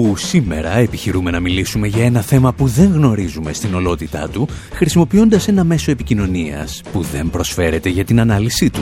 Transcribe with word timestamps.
Όπου 0.00 0.16
σήμερα 0.16 0.76
επιχειρούμε 0.76 1.30
να 1.30 1.40
μιλήσουμε 1.40 1.86
για 1.86 2.04
ένα 2.04 2.20
θέμα 2.20 2.52
που 2.52 2.66
δεν 2.66 2.92
γνωρίζουμε 2.92 3.52
στην 3.52 3.74
ολότητά 3.74 4.28
του, 4.28 4.48
χρησιμοποιώντας 4.72 5.48
ένα 5.48 5.64
μέσο 5.64 5.90
επικοινωνίας 5.90 6.82
που 6.92 7.02
δεν 7.02 7.30
προσφέρεται 7.30 7.88
για 7.88 8.04
την 8.04 8.20
ανάλυση 8.20 8.70
του. 8.70 8.80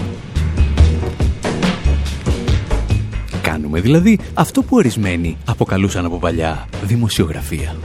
Κάνουμε 3.43 3.81
δηλαδή 3.81 4.19
αυτό 4.35 4.63
που 4.63 4.77
ορισμένοι 4.77 5.37
αποκαλούσαν 5.45 6.05
από 6.05 6.19
παλιά 6.19 6.69
δημοσιογραφία. 6.83 7.77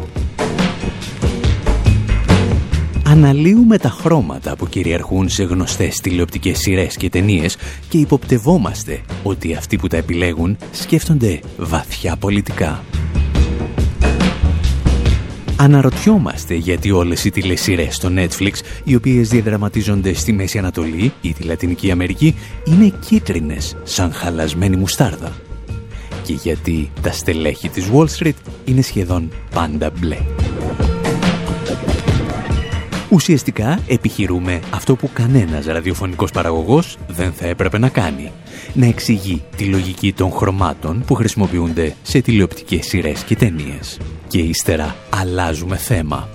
Αναλύουμε 3.06 3.78
τα 3.78 3.90
χρώματα 3.90 4.56
που 4.56 4.68
κυριαρχούν 4.68 5.30
σε 5.30 5.44
γνωστές 5.44 6.00
τηλεοπτικές 6.00 6.58
σειρές 6.58 6.98
και 6.98 7.09
ταινίες 7.09 7.58
και 7.90 7.98
υποπτευόμαστε 7.98 9.02
ότι 9.23 9.54
αυτοί 9.54 9.78
που 9.78 9.88
τα 9.88 9.98
επιλέγουν 9.98 10.58
σκέφτονται 10.72 11.40
βαθιά 11.58 12.16
πολιτικά. 12.16 12.84
Αναρωτιόμαστε 15.63 16.53
γιατί 16.53 16.91
όλες 16.91 17.26
οι 17.26 17.30
τηλεσυρές 17.30 17.95
στο 17.95 18.09
Netflix, 18.16 18.52
οι 18.84 18.95
οποίες 18.95 19.30
διαδραματίζονται 19.30 20.13
στη 20.13 20.34
Μέση 20.34 20.58
Ανατολή 20.58 21.13
ή 21.22 21.34
τη 21.34 21.44
Λατινική 21.44 21.91
Αμερική, 21.91 22.36
είναι 22.63 22.94
κίτρινες 22.99 23.76
σαν 23.84 24.13
χαλασμένη 24.13 24.76
μουστάρδα. 24.76 25.31
Και 26.23 26.33
γιατί 26.33 26.92
τα 27.02 27.11
στελέχη 27.11 27.70
της 27.70 27.89
Wall 27.94 28.05
Street 28.17 28.33
είναι 28.66 28.81
σχεδόν 28.81 29.30
πάντα 29.53 29.92
μπλε. 30.00 30.17
Ουσιαστικά 33.09 33.80
επιχειρούμε 33.88 34.59
αυτό 34.70 34.95
που 34.95 35.09
κανένας 35.14 35.66
ραδιοφωνικός 35.66 36.31
παραγωγός 36.31 36.98
δεν 37.08 37.31
θα 37.31 37.48
έπρεπε 37.48 37.77
να 37.77 37.89
κάνει. 37.89 38.31
Να 38.73 38.86
εξηγεί 38.86 39.44
τη 39.58 39.64
λογική 39.64 40.14
των 40.14 40.31
χρωμάτων 40.31 41.03
που 41.08 41.16
χρησιμοποιούνται 41.16 41.95
σε 42.03 42.22
τηλεοπτικές 42.22 42.86
σειρές 42.86 43.23
και 43.23 43.36
ταινίες. 43.36 44.00
Και 44.34 44.39
ύστερα 44.39 44.95
αλλάζουμε 45.09 45.76
θέμα. 45.76 46.30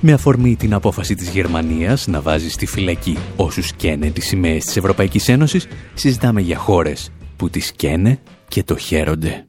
Με 0.00 0.12
αφορμή 0.12 0.56
την 0.56 0.74
απόφαση 0.74 1.14
της 1.14 1.28
Γερμανίας 1.28 2.06
να 2.06 2.20
βάζει 2.20 2.50
στη 2.50 2.66
φυλακή 2.66 3.18
όσους 3.36 3.72
καίνε 3.72 4.10
τις 4.10 4.26
σημαίες 4.26 4.64
της 4.64 4.76
Ευρωπαϊκής 4.76 5.28
Ένωσης, 5.28 5.66
συζητάμε 5.94 6.40
για 6.40 6.56
χώρες 6.56 7.10
που 7.36 7.50
τις 7.50 7.72
καίνε 7.72 8.18
και 8.48 8.62
το 8.62 8.76
χαίρονται. 8.76 9.46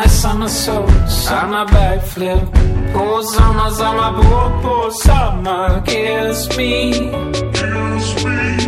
my 0.00 0.08
summer 0.22 0.52
souls 0.64 1.16
on 1.38 1.46
my 1.54 1.64
backflip. 1.74 2.42
Oh, 3.00 3.22
summer, 3.34 3.70
summer, 3.78 4.10
oh, 4.40 4.70
oh, 4.72 4.90
summer, 5.06 5.64
kiss 5.88 6.38
me. 6.56 6.72
Kiss 7.56 8.08
me. 8.24 8.63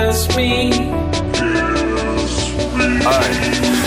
kills 0.00 0.28
me. 0.34 0.70
Kills 0.72 2.54
me. 2.74 3.04
All 3.04 3.20
right. 3.20 3.79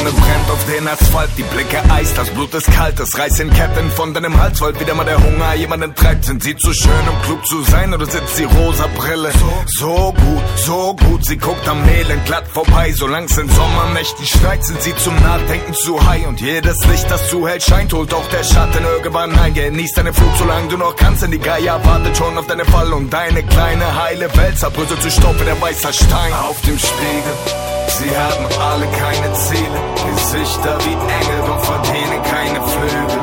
Sonne 0.00 0.12
brennt 0.12 0.50
auf 0.50 0.64
den 0.64 0.88
Asphalt, 0.88 1.28
die 1.36 1.42
Blicke 1.42 1.78
Eis, 1.90 2.14
das 2.14 2.30
Blut 2.30 2.54
ist 2.54 2.72
kalt, 2.72 2.98
es 3.00 3.18
reißt 3.18 3.40
in 3.40 3.50
Ketten 3.52 3.90
von 3.90 4.14
deinem 4.14 4.40
Hals, 4.40 4.58
weil 4.62 4.78
wieder 4.80 4.94
mal 4.94 5.04
der 5.04 5.22
Hunger 5.22 5.54
jemanden 5.54 5.94
treibt. 5.94 6.24
Sind 6.24 6.42
sie 6.42 6.56
zu 6.56 6.72
schön, 6.72 7.08
um 7.08 7.22
klug 7.22 7.46
zu 7.46 7.62
sein, 7.64 7.92
oder 7.92 8.06
sitzt 8.06 8.38
die 8.38 8.44
rosa 8.44 8.86
Brille? 8.96 9.30
So 9.66 10.14
gut, 10.14 10.42
so 10.56 10.96
gut, 10.96 11.26
sie 11.26 11.36
guckt 11.36 11.68
am 11.68 11.86
Elend 11.86 12.24
glatt 12.24 12.46
vorbei, 12.48 12.92
solang's 12.92 13.36
in 13.36 13.50
Sommernächten 13.50 14.24
schneit, 14.24 14.64
sind 14.64 14.80
sie 14.80 14.96
zum 14.96 15.14
Nachdenken 15.16 15.74
zu 15.74 16.02
high 16.06 16.26
und 16.26 16.40
jedes 16.40 16.78
Licht, 16.86 17.10
das 17.10 17.28
zu 17.28 17.46
hell 17.46 17.60
scheint, 17.60 17.92
holt 17.92 18.14
auch 18.14 18.28
der 18.30 18.44
Schatten 18.44 18.82
irgendwann 18.82 19.38
ein. 19.38 19.52
Genieß 19.52 19.92
deinen 19.92 20.14
Flug, 20.14 20.32
solange 20.38 20.68
du 20.68 20.78
noch 20.78 20.96
kannst, 20.96 21.22
denn 21.22 21.32
die 21.32 21.38
Geier 21.38 21.78
wartet 21.84 22.16
schon 22.16 22.38
auf 22.38 22.46
deinen 22.46 22.66
Fall 22.66 22.90
und 22.94 23.12
deine 23.12 23.42
kleine 23.42 24.02
heile 24.02 24.34
Welt 24.34 24.58
zerbröselt 24.58 25.02
zu 25.02 25.10
wie 25.10 25.44
der 25.44 25.60
weißer 25.60 25.92
Stein 25.92 26.32
auf 26.32 26.58
dem 26.62 26.78
Spiegel. 26.78 27.79
Sie 27.98 28.10
haben 28.16 28.46
alle 28.70 28.86
keine 28.86 29.32
Ziele, 29.34 29.80
Gesichter 30.14 30.78
wie 30.84 30.92
Engel, 31.18 31.40
doch 31.46 31.62
verdienen 31.64 32.22
keine 32.22 32.60
Flügel. 32.72 33.20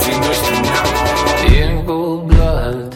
Ziehen 0.00 0.20
durch 0.22 0.40
die 0.48 0.60
Nacht. 0.68 0.96
In 1.52 1.86
cold 1.86 2.28
blood. 2.28 2.90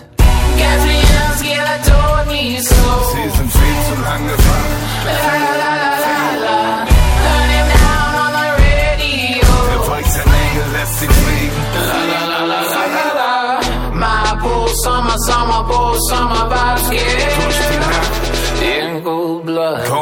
Sie 3.15 3.31
sind 3.37 3.51
viel 3.53 3.79
zu 3.87 3.95
lange 4.03 4.35
wach. 4.47 4.71
La, 5.07 5.13
la, 5.41 5.65
la, 5.65 6.63
Der 9.71 9.83
weiße 9.91 10.21
Engel 10.21 10.69
lässt 10.73 10.97
sie 11.01 11.09
fliegen. 11.09 11.63
My 13.95 14.37
poor 14.43 14.69
summer, 14.83 15.17
summer, 15.27 15.63
poor 15.69 15.97
summer 16.09 16.45
vibes, 16.51 16.91
yeah. 16.93 17.14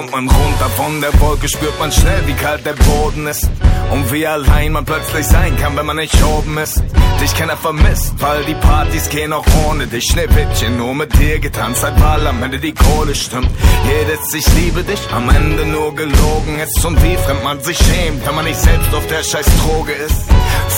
Kommt 0.03 0.15
man 0.15 0.29
runter 0.29 0.69
von 0.77 1.01
der 1.01 1.21
Wolke, 1.21 1.49
spürt 1.49 1.79
man 1.79 1.93
schnell, 1.93 2.27
wie 2.27 2.33
kalt 2.33 2.67
der 2.67 2.73
Boden 2.73 3.25
ist. 3.29 3.49
Und 3.93 4.13
wie 4.13 4.27
allein 4.27 4.73
man 4.73 4.85
plötzlich 4.85 5.25
sein 5.25 5.57
kann, 5.59 5.77
wenn 5.77 5.87
man 5.87 5.95
nicht 5.95 6.21
oben 6.25 6.59
ist. 6.59 6.83
Dich 7.21 7.33
keiner 7.37 7.57
vermisst, 7.57 8.15
weil 8.19 8.43
die 8.45 8.55
Partys 8.55 9.09
gehen 9.11 9.33
auch 9.33 9.47
ohne 9.65 9.87
dich. 9.87 10.03
Schneewittchen, 10.11 10.77
nur 10.77 10.93
mit 10.97 11.17
dir 11.21 11.39
getanzt, 11.39 11.83
seit 11.83 12.01
weil 12.03 12.27
am 12.27 12.43
Ende 12.43 12.59
die 12.59 12.73
Kohle 12.73 13.15
stimmt. 13.15 13.49
Jedes 13.87 14.35
Ich 14.35 14.53
liebe 14.55 14.83
dich, 14.83 14.99
am 15.13 15.29
Ende 15.29 15.67
nur 15.67 15.95
gelogen 15.95 16.59
ist. 16.59 16.85
Und 16.85 17.01
wie 17.05 17.17
fremd 17.17 17.45
man 17.45 17.63
sich 17.63 17.79
schämt, 17.79 18.27
wenn 18.27 18.35
man 18.35 18.45
nicht 18.45 18.61
selbst 18.61 18.93
auf 18.93 19.07
der 19.07 19.23
scheiß 19.23 19.47
Droge 19.63 19.93
ist. 19.93 20.25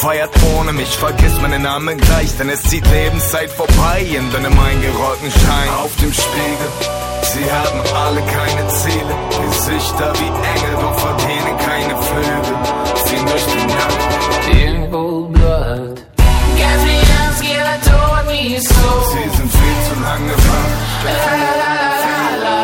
Feiert 0.03 0.35
ohne 0.55 0.75
mich, 0.75 0.99
vergisst 0.99 1.41
meinen 1.41 1.63
Namen 1.63 1.97
gleich, 1.97 2.37
denn 2.39 2.51
es 2.51 2.63
zieht 2.65 2.87
Lebenszeit 2.91 3.51
vorbei 3.51 4.03
in 4.03 4.31
deinem 4.33 4.59
eingerollten 4.59 5.31
Schein. 5.31 5.71
Auf 5.83 5.97
dem 5.97 6.13
Spiegel 6.13 7.14
Sie 7.33 7.51
haben 7.51 7.81
alle 8.05 8.23
keine 8.37 8.69
Ziele, 8.69 9.15
Gesichter 9.47 10.13
wie 10.19 10.31
Engel, 10.53 10.75
doch 10.81 10.99
verdienen 10.99 11.57
keine 11.59 11.95
Flügel. 12.03 12.57
Ziehen 13.05 13.27
durch 13.27 13.47
die 13.53 13.67
Nacht. 13.67 14.01
In 14.53 14.91
cold 14.91 15.33
blood. 15.33 16.05
Scared, 17.39 17.83
told 17.83 18.27
me 18.29 18.59
so. 18.61 18.91
Sie 19.13 19.29
sind 19.37 19.51
viel 19.59 19.79
zu 19.87 19.95
lange 20.07 20.35
wach. 20.47 20.73
La 21.05 21.13
la 21.43 21.53
la 21.63 21.73
la 21.83 22.29
la. 22.45 22.59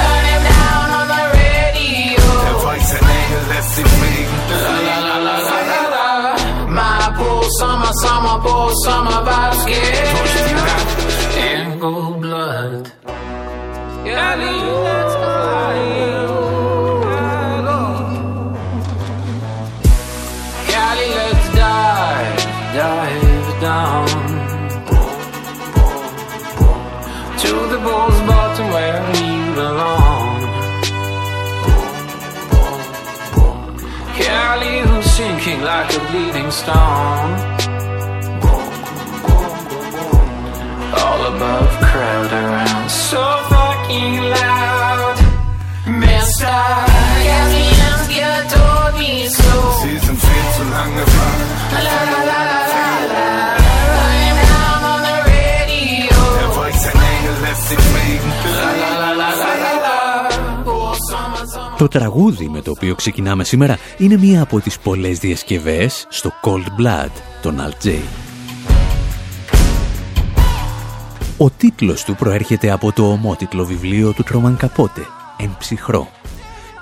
Turn 0.00 0.24
him 0.30 0.42
down 0.50 0.88
on 0.98 1.06
the 1.12 1.22
radio. 1.38 2.24
Der 2.46 2.58
weiße 2.66 2.98
Engel 2.98 3.42
lässt 3.52 3.72
sie 3.76 3.84
fliegen. 3.84 4.38
La 4.50 4.76
la 4.88 4.98
la 5.06 5.16
la 5.26 5.58
la 5.70 6.12
la. 6.24 6.34
My 6.68 7.02
poor 7.16 7.42
summer, 7.58 7.92
summer, 8.02 8.36
poor 8.44 8.70
summer 8.84 9.20
vibes, 9.28 9.62
yeah. 9.66 10.10
Durch 10.16 10.34
die 10.48 10.54
Nacht. 10.54 10.88
In 11.52 11.80
cold 11.80 12.19
sinking 35.20 35.60
like 35.60 35.92
a 35.94 36.00
bleeding 36.10 36.50
stone. 36.50 37.30
All 41.02 41.20
above, 41.32 41.70
crowd 41.88 42.32
around, 42.32 42.90
so 42.90 43.49
Το 61.80 61.88
τραγούδι 61.88 62.48
με 62.48 62.60
το 62.60 62.70
οποίο 62.70 62.94
ξεκινάμε 62.94 63.44
σήμερα 63.44 63.78
είναι 63.98 64.16
μία 64.16 64.42
από 64.42 64.60
τις 64.60 64.78
πολλές 64.78 65.18
διασκευές 65.18 66.06
στο 66.08 66.32
Cold 66.42 66.80
Blood, 66.80 67.10
τον 67.42 67.74
J. 67.84 67.88
Ο 71.42 71.50
τίτλος 71.50 72.04
του 72.04 72.14
προέρχεται 72.14 72.70
από 72.70 72.92
το 72.92 73.10
ομότιτλο 73.10 73.64
βιβλίο 73.64 74.12
του 74.12 74.22
Τρόμαν 74.22 74.56
Καπότε, 74.56 75.06
«Εν 75.38 75.56
ψυχρό», 75.58 76.08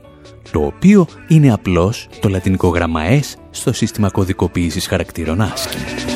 το 0.50 0.64
οποίο 0.64 1.06
είναι 1.28 1.52
απλώς 1.52 2.08
το 2.20 2.28
λατινικό 2.28 2.68
γραμμα 2.68 3.00
S 3.08 3.34
στο 3.50 3.72
σύστημα 3.72 4.10
κωδικοποίησης 4.10 4.86
χαρακτήρων 4.86 5.40
ASCII. 5.40 6.11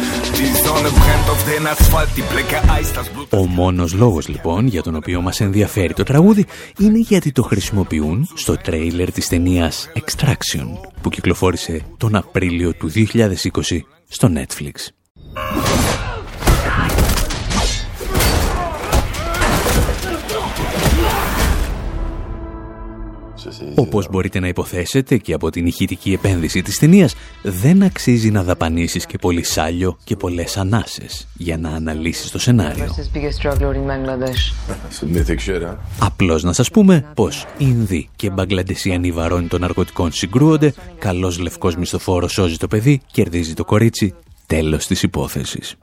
Ο 3.30 3.46
μόνος 3.46 3.92
λόγος 3.92 4.28
λοιπόν 4.28 4.66
για 4.66 4.82
τον 4.82 4.94
οποίο 4.94 5.20
μας 5.20 5.40
ενδιαφέρει 5.40 5.94
το 5.94 6.02
τραγούδι 6.02 6.46
είναι 6.78 6.98
γιατί 6.98 7.32
το 7.32 7.42
χρησιμοποιούν 7.42 8.28
στο 8.34 8.56
τρέιλερ 8.56 9.12
της 9.12 9.28
ταινίας 9.28 9.88
Extraction 9.94 10.66
που 11.02 11.08
κυκλοφόρησε 11.08 11.82
τον 11.96 12.16
Απρίλιο 12.16 12.74
του 12.74 12.90
2020 12.94 13.80
στο 14.08 14.32
Netflix. 14.34 14.72
Όπως 23.74 24.08
μπορείτε 24.10 24.40
να 24.40 24.48
υποθέσετε 24.48 25.16
και 25.16 25.32
από 25.32 25.50
την 25.50 25.66
ηχητική 25.66 26.12
επένδυση 26.12 26.62
της 26.62 26.78
ταινίας, 26.78 27.14
δεν 27.42 27.82
αξίζει 27.82 28.30
να 28.30 28.42
δαπανίσεις 28.42 29.06
και 29.06 29.18
πολύ 29.18 29.42
σάλιο 29.42 29.96
και 30.04 30.16
πολλές 30.16 30.56
ανάσες 30.56 31.26
για 31.36 31.58
να 31.58 31.70
αναλύσεις 31.70 32.30
το 32.30 32.38
σενάριο. 32.38 32.94
Απλώς 35.98 36.42
να 36.42 36.52
σας 36.52 36.70
πούμε 36.70 37.04
πως 37.14 37.46
Ινδοί 37.58 38.08
και 38.16 38.30
Μπαγκλαντεσιανοί 38.30 39.12
βαρώνει 39.12 39.46
των 39.46 39.60
ναρκωτικών 39.60 40.12
συγκρούονται, 40.12 40.74
καλός 40.98 41.38
λευκός 41.38 41.76
μισθοφόρος 41.76 42.32
σώζει 42.32 42.56
το 42.56 42.66
παιδί, 42.66 43.00
κερδίζει 43.12 43.54
το 43.54 43.64
κορίτσι, 43.64 44.14
τέλος 44.46 44.86
της 44.86 45.02
υπόθεσης. 45.02 45.76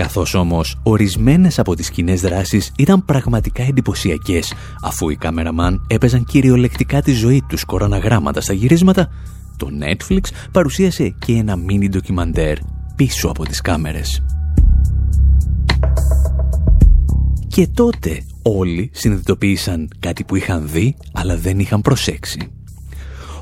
Καθώς 0.00 0.34
όμως 0.34 0.80
ορισμένες 0.82 1.58
από 1.58 1.74
τις 1.74 1.90
κοινές 1.90 2.20
δράσεις 2.20 2.72
ήταν 2.76 3.04
πραγματικά 3.04 3.62
εντυπωσιακές, 3.62 4.52
αφού 4.82 5.08
οι 5.08 5.16
κάμεραμαν 5.16 5.86
έπαιζαν 5.86 6.24
κυριολεκτικά 6.24 7.02
τη 7.02 7.12
ζωή 7.12 7.42
τους 7.48 7.64
κοροναγράμματα 7.64 8.40
στα 8.40 8.52
γυρίσματα, 8.52 9.08
το 9.56 9.68
Netflix 9.80 10.20
παρουσίασε 10.52 11.14
και 11.18 11.32
ένα 11.32 11.56
μίνι 11.56 11.88
ντοκιμαντέρ 11.88 12.56
πίσω 12.96 13.28
από 13.28 13.44
τις 13.44 13.60
κάμερες. 13.60 14.22
Και 17.48 17.66
τότε 17.66 18.22
όλοι 18.42 18.90
συνειδητοποίησαν 18.92 19.88
κάτι 19.98 20.24
που 20.24 20.36
είχαν 20.36 20.68
δει 20.68 20.96
αλλά 21.12 21.36
δεν 21.36 21.58
είχαν 21.58 21.80
προσέξει. 21.80 22.38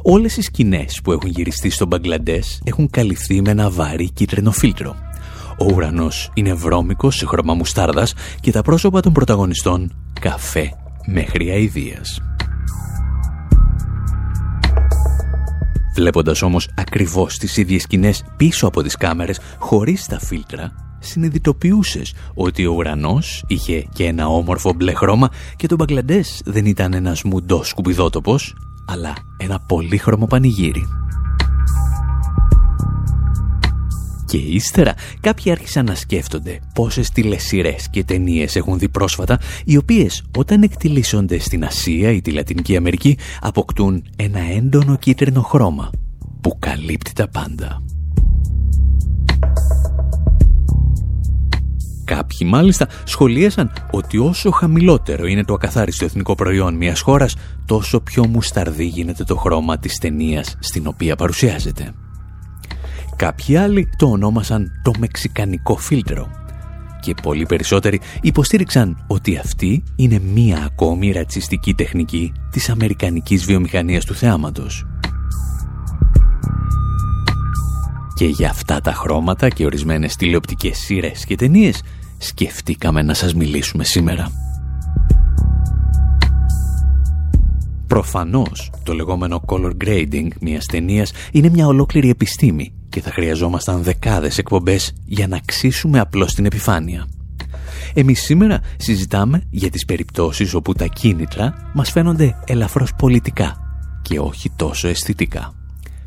Όλες 0.03 0.37
οι 0.37 0.43
σκηνές 0.43 1.01
που 1.05 1.13
έχουν 1.13 1.31
γυριστεί 1.31 1.71
στο 1.71 1.87
Μπαγκλαντές 1.87 2.61
έχουν 2.65 2.91
καλυφθεί 2.91 3.43
με 3.43 3.51
ένα 3.51 3.71
βάρη 3.71 4.11
κίτρινο 4.11 4.51
φίλτρο 4.51 4.97
ο 5.59 5.73
ουρανός 5.75 6.31
είναι 6.35 6.55
βρώμικος 6.55 7.17
σε 7.17 7.27
χρώμα 7.27 7.55
μουστάρδας 7.55 8.15
και 8.41 8.51
τα 8.51 8.63
πρόσωπα 8.63 9.01
των 9.01 9.13
πρωταγωνιστών 9.13 9.93
καφέ 10.21 10.73
μέχρι 11.07 11.51
αηδίας. 11.51 12.21
Βλέποντας 15.95 16.43
όμως 16.43 16.69
ακριβώς 16.75 17.39
τις 17.39 17.57
ίδιες 17.57 17.83
σκηνές 17.83 18.25
πίσω 18.37 18.67
από 18.67 18.83
τις 18.83 18.97
κάμερες 18.97 19.41
χωρίς 19.59 20.07
τα 20.07 20.19
φίλτρα, 20.19 20.73
συνειδητοποιούσες 20.99 22.15
ότι 22.35 22.67
ο 22.67 22.73
ουρανός 22.73 23.45
είχε 23.47 23.87
και 23.93 24.05
ένα 24.05 24.29
όμορφο 24.29 24.73
μπλε 24.73 24.95
χρώμα 24.95 25.29
και 25.57 25.67
το 25.67 25.75
Μπαγκλαντές 25.75 26.43
δεν 26.45 26.67
ήταν 26.67 26.93
ένας 26.95 27.23
μουντός 27.23 27.69
σκουπιδότοπος, 27.69 28.55
αλλά 28.87 29.13
ένα 29.37 29.61
πολύχρωμο 29.61 30.27
πανηγύρι. 30.27 31.08
Και 34.29 34.37
ύστερα 34.37 34.95
κάποιοι 35.21 35.51
άρχισαν 35.51 35.85
να 35.85 35.95
σκέφτονται 35.95 36.59
πόσες 36.75 37.11
τηλεσυρές 37.11 37.89
και 37.91 38.05
ταινίες 38.05 38.57
έχουν 38.57 38.79
δει 38.79 38.89
πρόσφατα, 38.89 39.41
οι 39.65 39.77
οποίες 39.77 40.25
όταν 40.37 40.63
εκτιλήσονται 40.63 41.39
στην 41.39 41.65
Ασία 41.65 42.11
ή 42.11 42.21
τη 42.21 42.31
Λατινική 42.31 42.77
Αμερική 42.77 43.19
αποκτούν 43.41 44.05
ένα 44.17 44.41
έντονο 44.57 44.97
κίτρινο 44.97 45.43
χρώμα 45.43 45.91
που 46.41 46.57
καλύπτει 46.59 47.13
τα 47.13 47.29
πάντα. 47.29 47.83
Κάποιοι 52.05 52.49
μάλιστα 52.51 52.89
σχολίασαν 53.05 53.73
ότι 53.91 54.19
όσο 54.19 54.51
χαμηλότερο 54.51 55.27
είναι 55.27 55.45
το 55.45 55.55
ακαθάριστο 55.55 56.05
εθνικό 56.05 56.35
προϊόν 56.35 56.75
μιας 56.75 57.01
χώρας, 57.01 57.37
τόσο 57.67 58.01
πιο 58.01 58.27
μουσταρδί 58.27 58.85
γίνεται 58.85 59.25
το 59.25 59.37
χρώμα 59.37 59.79
της 59.79 59.99
ταινίας 59.99 60.57
στην 60.59 60.87
οποία 60.87 61.17
παρουσιάζεται. 61.17 61.93
Κάποιοι 63.19 63.57
άλλοι 63.57 63.89
το 63.97 64.07
ονόμασαν 64.07 64.81
το 64.83 64.93
μεξικανικό 64.99 65.77
φίλτρο. 65.77 66.31
Και 67.01 67.15
πολύ 67.23 67.47
περισσότεροι 67.47 68.01
υποστήριξαν 68.21 69.05
ότι 69.07 69.37
αυτή 69.37 69.83
είναι 69.97 70.19
μία 70.19 70.63
ακόμη 70.65 71.13
ρατσιστική 71.13 71.75
τεχνική 71.75 72.33
της 72.51 72.69
αμερικανικής 72.69 73.45
βιομηχανίας 73.45 74.05
του 74.05 74.15
θεάματος. 74.15 74.87
Και 78.15 78.27
για 78.27 78.51
αυτά 78.51 78.81
τα 78.81 78.93
χρώματα 78.93 79.49
και 79.49 79.65
ορισμένες 79.65 80.17
τηλεοπτικές 80.17 80.79
σειρές 80.79 81.25
και 81.25 81.37
ταινίες 81.37 81.83
σκεφτήκαμε 82.19 83.03
να 83.03 83.15
σας 83.15 83.35
μιλήσουμε 83.35 83.85
σήμερα. 83.85 84.48
Προφανώς, 87.89 88.71
το 88.83 88.93
λεγόμενο 88.93 89.43
color 89.47 89.73
grading 89.85 90.29
μιας 90.41 90.67
ταινίας 90.67 91.13
είναι 91.33 91.49
μια 91.49 91.67
ολόκληρη 91.67 92.09
επιστήμη 92.11 92.73
και 92.89 93.01
θα 93.01 93.11
χρειαζόμασταν 93.11 93.83
δεκάδες 93.83 94.39
εκπομπές 94.39 94.93
για 95.05 95.29
να 95.29 95.41
ξύσουμε 95.45 96.01
απλώς 96.01 96.35
την 96.35 96.45
επιφάνεια. 96.45 97.09
Εμείς 97.95 98.23
σήμερα 98.23 98.61
συζητάμε 98.77 99.43
για 99.51 99.71
τις 99.71 99.85
περιπτώσεις 99.85 100.55
όπου 100.55 100.73
τα 100.73 100.87
κίνητρα 100.87 101.71
μας 101.75 101.91
φαίνονται 101.91 102.37
ελαφρώς 102.47 102.95
πολιτικά 102.95 103.57
και 104.03 104.21
όχι 104.21 104.51
τόσο 104.57 104.89
αισθητικά. 104.89 105.55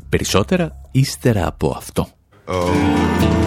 Περισσότερα 0.08 0.72
ύστερα 0.90 1.46
από 1.46 1.74
αυτό. 1.76 2.08
Oh. 2.46 3.41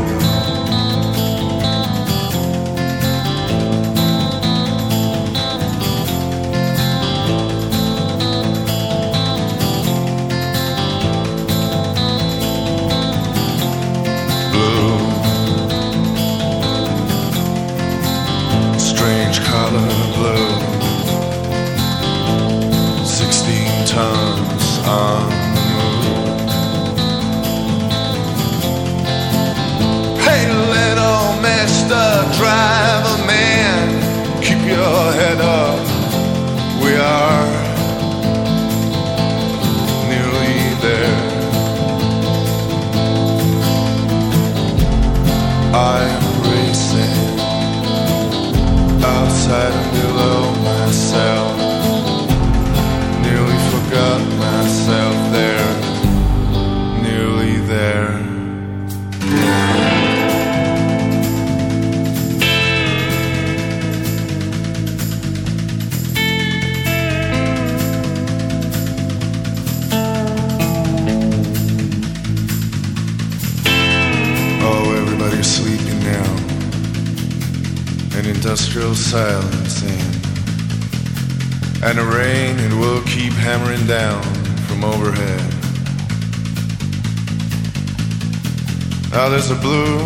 There's 89.29 89.51
a 89.51 89.55
blue, 89.55 89.97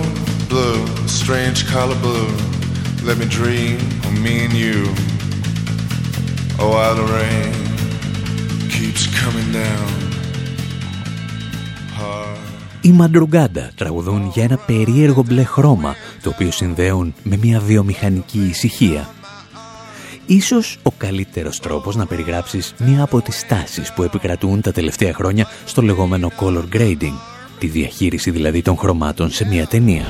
blue, 0.52 0.82
strange 1.08 1.60
color 1.74 1.98
blue. 2.06 2.32
Let 3.08 3.18
me 3.22 3.26
dream 3.40 3.78
of 4.08 4.14
me 4.26 4.46
and 4.46 4.54
you. 4.54 4.80
Oh, 6.60 6.70
while 6.74 6.96
the 7.02 7.08
rain 7.18 7.54
keeps 8.76 9.04
coming 9.22 9.52
down. 9.52 10.10
Οι 12.82 12.92
Μαντρουγκάντα 12.92 13.72
τραγουδούν 13.76 14.30
για 14.34 14.44
ένα 14.44 14.58
περίεργο 14.58 15.24
μπλε 15.24 15.44
χρώμα, 15.44 15.96
το 16.24 16.30
οποίο 16.30 16.52
συνδέουν 16.52 17.14
με 17.24 17.38
μια 17.38 17.60
βιομηχανική 17.60 18.40
ησυχία. 18.40 19.10
Ίσως 20.30 20.78
ο 20.84 20.92
καλύτερος 20.98 21.60
τρόπος 21.60 21.96
να 21.96 22.06
περιγράψεις 22.06 22.74
μία 22.78 23.04
από 23.04 23.22
τις 23.22 23.46
τάσεις 23.48 23.94
που 23.94 24.04
επικρατούν 24.04 24.62
τα 24.62 24.72
τελευταία 24.72 25.14
χρόνια 25.14 25.48
στο 25.66 25.82
λεγόμενο 25.82 26.32
color 26.40 26.64
grading, 26.74 27.14
τη 27.60 27.68
διαχείριση 27.68 28.32
δηλαδή 28.32 28.62
των 28.62 28.78
χρωμάτων 28.78 29.32
σε 29.32 29.46
μία 29.46 29.68
ταινία. 29.68 30.04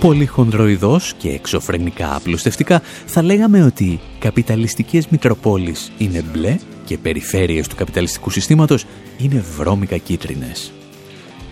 Πολύ 0.00 0.26
χονδροειδός 0.26 1.14
και 1.18 1.28
εξωφρενικά 1.28 2.16
απλουστευτικά 2.16 2.82
θα 3.06 3.22
λέγαμε 3.22 3.62
ότι 3.62 4.00
καπιταλιστικές 4.18 5.08
μητροπόλεις 5.08 5.92
είναι 5.98 6.24
μπλε 6.32 6.56
και 6.84 6.98
περιφέρειες 6.98 7.68
του 7.68 7.76
καπιταλιστικού 7.76 8.30
συστήματος 8.30 8.84
είναι 9.18 9.44
βρώμικα 9.56 9.96
κίτρινες. 9.96 10.72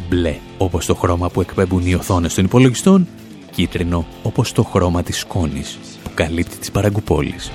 Μπλε 0.08 0.36
όπως 0.58 0.86
το 0.86 0.94
χρώμα 0.94 1.30
που 1.30 1.40
εκπέμπουν 1.40 1.86
οι 1.86 1.94
οθόνες 1.94 2.34
των 2.34 2.44
υπολογιστών, 2.44 3.06
κίτρινο 3.54 4.06
όπως 4.23 4.52
το 4.52 4.62
χρώμα 4.62 5.02
της 5.02 5.18
σκόνης 5.18 5.78
που 6.02 6.11
καλύπτει 6.14 6.56
τις 6.56 6.70
παραγκουπόλεις. 6.70 7.50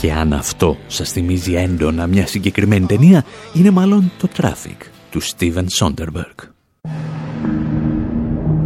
Και 0.00 0.12
αν 0.12 0.32
αυτό 0.32 0.76
σας 0.86 1.10
θυμίζει 1.10 1.54
έντονα 1.54 2.06
μια 2.06 2.26
συγκεκριμένη 2.26 2.86
ταινία, 2.86 3.24
είναι 3.52 3.70
μάλλον 3.70 4.12
το 4.18 4.28
Traffic 4.36 4.86
του 5.10 5.22
Steven 5.22 5.66
Sonderberg. 5.80 6.36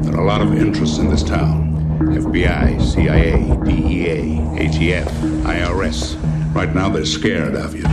There 0.02 0.16
are 0.16 0.20
a 0.20 0.32
lot 0.32 0.40
of 0.46 0.50
interests 0.64 0.98
in 0.98 1.08
this 1.14 1.24
town. 1.36 1.72
FBI, 2.24 2.68
CIA, 2.90 3.30
DEA, 3.66 4.18
ATF, 4.64 5.10
IRS. 5.54 5.98
Right 6.60 6.74
now 6.74 6.88
they're 6.90 7.06
scared 7.06 7.54
of 7.54 7.74
you. 7.74 7.84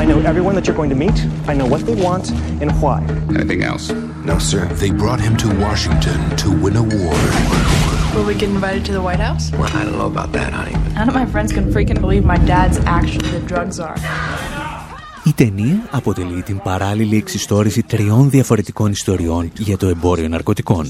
I 0.00 0.04
know 0.04 0.18
everyone 0.20 0.54
that 0.56 0.66
you're 0.66 0.76
going 0.76 0.90
to 0.90 1.00
meet. 1.04 1.18
I 1.48 1.54
know 1.54 1.66
what 1.66 1.82
they 1.88 1.96
want 2.06 2.30
and 2.62 2.70
why. 2.82 2.98
Anything 3.38 3.62
else? 3.64 3.84
No, 4.30 4.38
sir. 4.38 4.64
They 4.82 4.90
brought 4.90 5.20
him 5.20 5.36
to 5.38 5.48
Washington 5.66 6.18
to 6.42 6.48
win 6.64 6.76
a 6.76 6.82
war. 6.82 7.16
Will 8.14 8.26
we 8.30 8.34
get 8.34 8.50
invited 8.50 8.84
to 8.88 8.92
the 8.92 9.02
White 9.02 9.22
House? 9.28 9.44
Well, 9.58 9.70
I 9.78 9.84
don't 9.84 9.98
know 9.98 10.06
about 10.06 10.30
that, 10.32 10.52
honey. 10.52 10.76
None 10.94 11.08
of 11.08 11.14
my 11.14 11.26
friends 11.26 11.52
can 11.52 11.72
freaking 11.72 12.00
believe 12.00 12.24
my 12.24 12.38
dad's 12.52 12.78
actually 12.98 13.30
the 13.36 13.42
drug 13.50 13.72
czar. 13.72 13.96
Η 15.24 15.32
ταινία 15.32 15.88
αποτελεί 15.90 16.42
την 16.42 16.60
παράλληλη 16.62 17.16
εξιστόρηση 17.16 17.82
τριών 17.82 18.30
διαφορετικών 18.30 18.90
ιστοριών 18.90 19.50
για 19.58 19.76
το 19.76 19.86
εμπόριο 19.86 20.28
ναρκωτικών. 20.28 20.86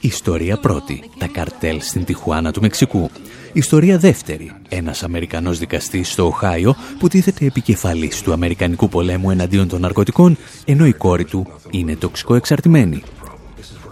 Ιστορία 0.00 0.56
πρώτη, 0.56 1.10
τα 1.18 1.26
καρτέλ 1.26 1.80
στην 1.80 2.04
Τιχουάνα 2.04 2.52
του 2.52 2.60
Μεξικού. 2.60 3.10
Ιστορία 3.52 3.98
δεύτερη, 3.98 4.52
ένας 4.68 5.02
Αμερικανός 5.02 5.58
δικαστής 5.58 6.12
στο 6.12 6.26
Οχάιο 6.26 6.76
που 6.98 7.08
τίθεται 7.08 7.46
επικεφαλής 7.46 8.22
του 8.22 8.32
Αμερικανικού 8.32 8.88
πολέμου 8.88 9.30
εναντίον 9.30 9.68
των 9.68 9.80
ναρκωτικών, 9.80 10.36
ενώ 10.64 10.86
η 10.86 10.92
κόρη 10.92 11.24
του 11.24 11.46
είναι 11.70 11.96
τοξικό 11.96 12.34
εξαρτημένη. 12.34 13.02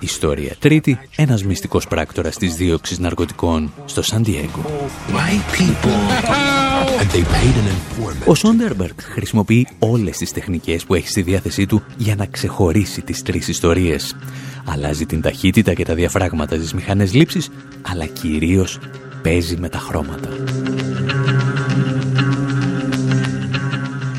Ιστορία 0.00 0.56
τρίτη, 0.58 0.98
ένας 1.16 1.44
μυστικός 1.44 1.86
πράκτορας 1.86 2.36
της 2.36 2.54
δίωξης 2.54 2.98
ναρκωτικών 2.98 3.72
στο 3.84 4.02
Σαντιέγκο. 4.02 4.64
Ο 8.26 8.34
Σόντερμπεργκ 8.34 8.98
χρησιμοποιεί 9.00 9.66
όλες 9.78 10.16
τις 10.16 10.32
τεχνικές 10.32 10.84
που 10.84 10.94
έχει 10.94 11.08
στη 11.08 11.22
διάθεσή 11.22 11.66
του 11.66 11.82
για 11.96 12.14
να 12.14 12.26
ξεχωρίσει 12.26 13.02
τις 13.02 13.22
τρεις 13.22 13.48
ιστορίες. 13.48 14.16
Αλλάζει 14.64 15.06
την 15.06 15.20
ταχύτητα 15.20 15.72
και 15.72 15.84
τα 15.84 15.94
διαφράγματα 15.94 16.56
στις 16.56 16.74
μηχανές 16.74 17.14
λήψης, 17.14 17.48
αλλά 17.82 18.06
κυρίως 18.06 18.78
παίζει 19.22 19.56
με 19.56 19.68
τα 19.68 19.78
χρώματα. 19.78 20.28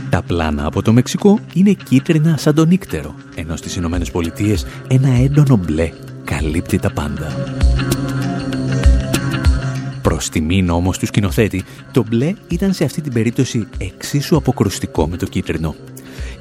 Τα 0.10 0.22
πλάνα 0.22 0.66
από 0.66 0.82
το 0.82 0.94
Μεξικό 0.94 1.40
είναι 1.54 1.72
κίτρινα 1.72 2.38
σαν 2.38 2.56
το 2.56 2.66
νύκτερο, 2.66 3.16
ενώ 3.36 3.56
στις 3.56 3.76
Ηνωμένες 3.76 4.12
Πολιτείες 4.12 4.66
ένα 4.88 5.10
έντονο 5.10 5.58
μπλε 5.58 5.92
καλύπτει 6.24 6.80
τα 6.80 6.92
πάντα. 6.92 7.34
Προς 10.02 10.30
τιμήν 10.30 10.70
όμως 10.70 10.98
τους 10.98 11.08
σκηνοθέτη, 11.08 11.64
το 11.92 12.04
μπλε 12.10 12.34
ήταν 12.48 12.74
σε 12.74 12.84
αυτή 12.84 13.02
την 13.02 13.14
περίπτωση 13.14 13.68
εξίσου 13.78 14.36
αποκρουστικό 14.36 15.08
με 15.08 15.18
το 15.18 15.26
κίτρινο. 15.26 15.76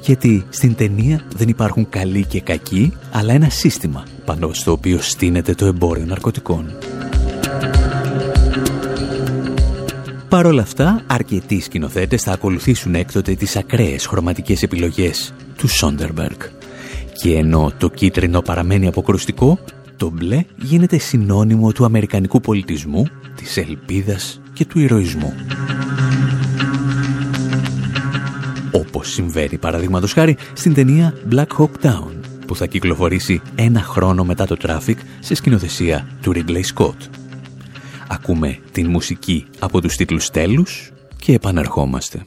Γιατί 0.01 0.45
στην 0.49 0.75
ταινία 0.75 1.21
δεν 1.35 1.49
υπάρχουν 1.49 1.89
καλοί 1.89 2.25
και 2.25 2.41
κακοί, 2.41 2.93
αλλά 3.11 3.33
ένα 3.33 3.49
σύστημα 3.49 4.03
πάνω 4.25 4.53
στο 4.53 4.71
οποίο 4.71 4.99
στείνεται 5.01 5.53
το 5.53 5.65
εμπόριο 5.65 6.05
ναρκωτικών. 6.05 6.65
Παρ' 10.29 10.45
όλα 10.45 10.61
αυτά, 10.61 11.01
αρκετοί 11.07 11.61
σκηνοθέτες 11.61 12.23
θα 12.23 12.31
ακολουθήσουν 12.31 12.95
έκτοτε 12.95 13.33
τις 13.33 13.55
ακραίες 13.55 14.05
χρωματικές 14.05 14.63
επιλογές 14.63 15.33
του 15.57 15.67
Σόντερμπεργκ. 15.67 16.37
Και 17.21 17.35
ενώ 17.35 17.71
το 17.77 17.89
κίτρινο 17.89 18.41
παραμένει 18.41 18.87
αποκρουστικό, 18.87 19.59
το 19.97 20.09
μπλε 20.09 20.43
γίνεται 20.55 20.97
συνώνυμο 20.97 21.71
του 21.71 21.85
αμερικανικού 21.85 22.39
πολιτισμού, 22.39 23.05
της 23.35 23.57
ελπίδας 23.57 24.41
και 24.53 24.65
του 24.65 24.79
ηρωισμού. 24.79 25.33
Όπως 28.71 29.11
συμβαίνει 29.11 29.57
παραδείγματος 29.57 30.13
χάρη 30.13 30.37
στην 30.53 30.73
ταινία 30.73 31.13
Black 31.31 31.47
Hawk 31.57 31.85
Down, 31.85 32.11
που 32.47 32.55
θα 32.55 32.65
κυκλοφορήσει 32.65 33.41
ένα 33.55 33.81
χρόνο 33.81 34.23
μετά 34.23 34.45
το 34.45 34.55
Traffic 34.61 34.97
σε 35.19 35.35
σκηνοθεσία 35.35 36.07
του 36.21 36.31
Ridley 36.35 36.75
Scott. 36.75 36.97
Ακούμε 38.11 38.59
την 38.71 38.89
μουσική 38.89 39.45
από 39.59 39.81
τους 39.81 39.95
τίτλους 39.95 40.29
τέλους 40.29 40.91
και 41.17 41.33
επανερχόμαστε. 41.33 42.25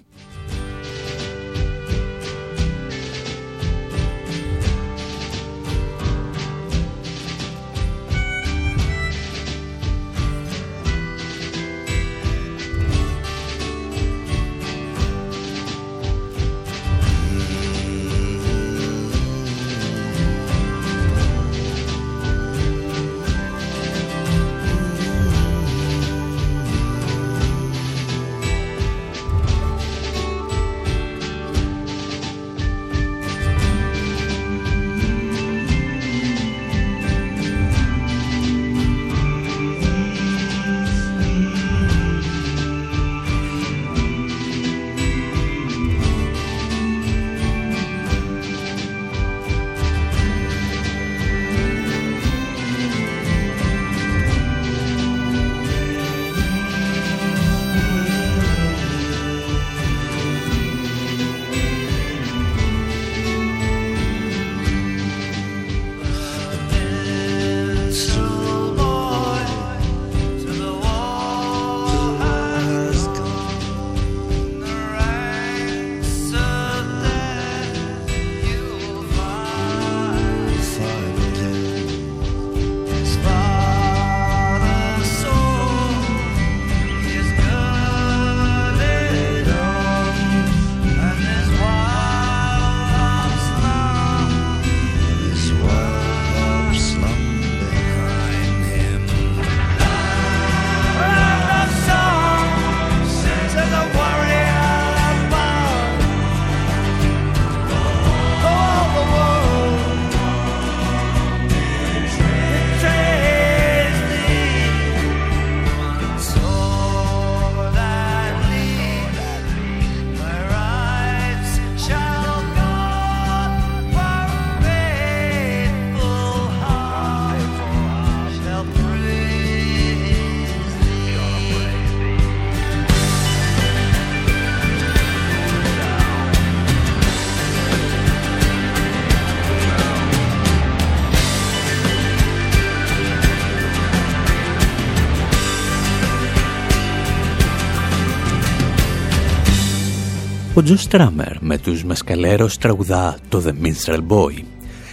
Ο 150.54 150.62
Τζο 150.62 150.76
Στράμερ 150.76 151.42
με 151.42 151.58
τους 151.58 151.84
Μασκαλέρος 151.84 152.58
τραγουδά 152.58 153.18
το 153.28 153.42
The 153.46 153.66
Minstrel 153.66 154.00
Boy, 154.08 154.42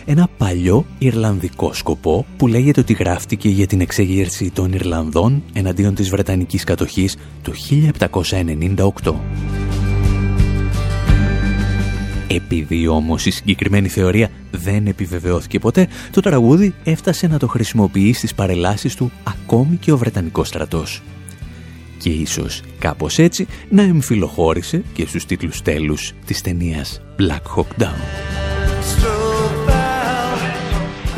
ένα 0.05 0.27
παλιό 0.37 0.85
Ιρλανδικό 0.97 1.73
σκοπό 1.73 2.25
που 2.37 2.47
λέγεται 2.47 2.79
ότι 2.79 2.93
γράφτηκε 2.93 3.49
για 3.49 3.67
την 3.67 3.81
εξέγερση 3.81 4.51
των 4.51 4.73
Ιρλανδών 4.73 5.43
εναντίον 5.53 5.95
της 5.95 6.09
Βρετανικής 6.09 6.63
κατοχής 6.63 7.17
το 7.41 7.53
1798. 9.03 9.13
Επειδή 12.27 12.87
όμως 12.87 13.25
η 13.25 13.31
συγκεκριμένη 13.31 13.87
θεωρία 13.87 14.29
δεν 14.51 14.87
επιβεβαιώθηκε 14.87 15.59
ποτέ, 15.59 15.87
το 16.11 16.21
τραγούδι 16.21 16.73
έφτασε 16.83 17.27
να 17.27 17.37
το 17.37 17.47
χρησιμοποιεί 17.47 18.13
στις 18.13 18.33
παρελάσεις 18.35 18.95
του 18.95 19.11
ακόμη 19.23 19.75
και 19.75 19.91
ο 19.91 19.97
Βρετανικός 19.97 20.47
στρατός. 20.47 21.01
Και 21.99 22.09
ίσως 22.09 22.61
κάπως 22.79 23.17
έτσι 23.17 23.47
να 23.69 23.81
εμφυλοχώρησε 23.81 24.83
και 24.93 25.05
στους 25.05 25.25
τίτλους 25.25 25.61
τέλους 25.61 26.13
της 26.25 26.41
ταινίας 26.41 27.01
Black 27.19 27.55
Hawk 27.55 27.83
Down. 27.83 27.99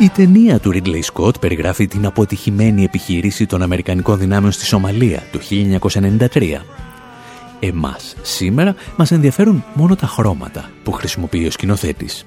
Η 0.00 0.08
ταινία 0.08 0.58
του 0.58 0.72
Ridley 0.74 1.00
Scott 1.12 1.40
περιγράφει 1.40 1.86
την 1.86 2.06
αποτυχημένη 2.06 2.84
επιχείρηση 2.84 3.46
των 3.46 3.62
Αμερικανικών 3.62 4.18
δυνάμεων 4.18 4.52
στη 4.52 4.64
Σομαλία 4.64 5.22
το 5.32 5.38
1993 6.32 6.60
εμάς 7.66 8.16
σήμερα 8.22 8.74
μας 8.96 9.10
ενδιαφέρουν 9.10 9.64
μόνο 9.74 9.96
τα 9.96 10.06
χρώματα 10.06 10.70
που 10.82 10.92
χρησιμοποιεί 10.92 11.46
ο 11.46 11.50
σκηνοθέτης. 11.50 12.26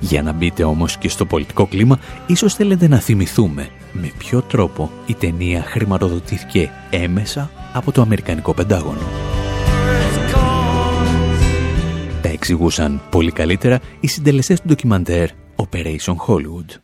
Για 0.00 0.22
να 0.22 0.32
μπείτε 0.32 0.64
όμως 0.64 0.96
και 0.96 1.08
στο 1.08 1.26
πολιτικό 1.26 1.66
κλίμα, 1.66 1.98
ίσως 2.26 2.54
θέλετε 2.54 2.88
να 2.88 2.98
θυμηθούμε 2.98 3.68
με 3.92 4.12
ποιο 4.18 4.42
τρόπο 4.42 4.90
η 5.06 5.14
ταινία 5.14 5.62
χρηματοδοτήθηκε 5.62 6.70
έμεσα 6.90 7.50
από 7.74 7.92
το 7.92 8.00
Αμερικανικό 8.02 8.54
Πεντάγωνο. 8.54 9.00
Τα 12.22 12.28
εξηγούσαν 12.28 13.00
πολύ 13.10 13.32
καλύτερα 13.32 13.80
οι 14.00 14.06
συντελεστές 14.06 14.60
του 14.60 14.66
ντοκιμαντέρ 14.68 15.28
Operation 15.56 16.16
Hollywood. 16.26 16.78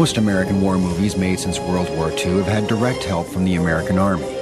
Most 0.00 0.16
American 0.16 0.56
war 0.64 0.76
movies 0.88 1.14
made 1.16 1.38
since 1.44 1.58
World 1.68 1.88
War 1.98 2.08
II 2.24 2.34
have 2.40 2.50
had 2.56 2.64
direct 2.74 3.02
help 3.12 3.26
from 3.32 3.44
the 3.44 3.54
American 3.62 3.98
Army. 3.98 4.41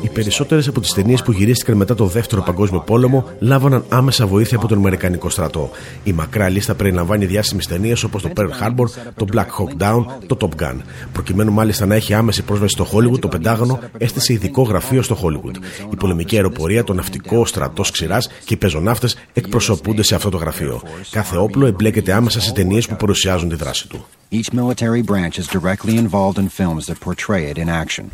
Οι 0.00 0.08
περισσότερες 0.08 0.68
από 0.68 0.80
τις 0.80 0.92
ταινίες 0.92 1.22
που 1.22 1.32
γυρίστηκαν 1.32 1.76
μετά 1.76 1.94
το 1.94 2.06
Δεύτερο 2.06 2.42
Παγκόσμιο 2.42 2.80
Πόλεμο 2.80 3.24
λάβαναν 3.38 3.84
άμεσα 3.88 4.26
βοήθεια 4.26 4.56
από 4.56 4.68
τον 4.68 4.78
Αμερικανικό 4.78 5.30
στρατό. 5.30 5.70
Η 6.04 6.12
μακρά 6.12 6.48
λίστα 6.48 6.74
περιλαμβάνει 6.74 7.26
διάσημες 7.26 7.66
ταινίες 7.66 8.02
όπως 8.02 8.22
το 8.22 8.30
Pearl 8.36 8.48
Harbor, 8.48 8.86
το 9.16 9.26
Black 9.32 9.38
Hawk 9.38 9.82
Down, 9.82 10.04
το 10.26 10.36
Top 10.40 10.62
Gun. 10.62 10.76
Προκειμένου 11.12 11.52
μάλιστα 11.52 11.86
να 11.86 11.94
έχει 11.94 12.14
άμεση 12.14 12.42
πρόσβαση 12.42 12.74
στο 12.74 12.86
Hollywood, 12.92 13.18
το 13.18 13.28
Πεντάγωνο 13.28 13.78
έστησε 13.98 14.32
ειδικό 14.32 14.62
γραφείο 14.62 15.02
στο 15.02 15.16
Hollywood. 15.22 15.56
Η 15.92 15.96
πολεμική 15.96 16.36
αεροπορία, 16.36 16.84
το 16.84 16.94
ναυτικό, 16.94 17.38
ο 17.38 17.46
στρατός 17.46 17.90
ξηράς 17.90 18.28
και 18.44 18.54
οι 18.54 18.56
πεζοναύτες 18.56 19.16
εκπροσωπούνται 19.32 20.02
σε 20.02 20.14
αυτό 20.14 20.30
το 20.30 20.36
γραφείο. 20.36 20.82
Κάθε 21.10 21.36
όπλο 21.36 21.66
εμπλέκεται 21.66 22.12
άμεσα 22.12 22.40
σε 22.40 22.52
ταινίες 22.52 22.86
που 22.86 22.96
παρουσιάζουν 22.96 23.48
τη 23.48 23.54
δράση 23.54 23.88
του. 23.88 24.06
Each 24.32 24.52
military 24.52 25.02
branch 25.02 25.38
is 25.40 25.48
directly 25.48 25.96
involved 25.96 26.38
in 26.38 26.48
films 26.48 26.86
that 26.86 27.00
portray 27.00 27.46
it 27.50 27.58
in 27.58 27.68
action. 27.68 28.10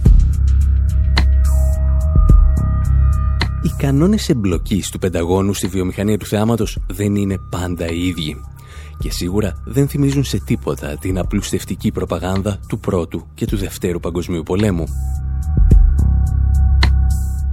Οι 3.62 3.74
κανόνες 3.78 4.28
εμπλοκής 4.28 4.90
του 4.90 4.98
Πενταγώνου 4.98 5.54
στη 5.54 5.66
βιομηχανία 5.66 6.18
του 6.18 6.26
θεάματος 6.26 6.78
δεν 6.86 7.14
είναι 7.14 7.38
πάντα 7.50 7.86
οι 7.86 8.06
ίδιοι 8.06 8.40
και 8.98 9.10
σίγουρα 9.10 9.62
δεν 9.64 9.88
θυμίζουν 9.88 10.24
σε 10.24 10.38
τίποτα 10.38 10.96
την 10.96 11.18
απλουστευτική 11.18 11.92
προπαγάνδα 11.92 12.60
του 12.68 12.78
Πρώτου 12.78 13.26
και 13.34 13.46
του 13.46 13.56
Δευτέρου 13.56 14.00
Παγκοσμίου 14.00 14.42
Πολέμου. 14.42 14.84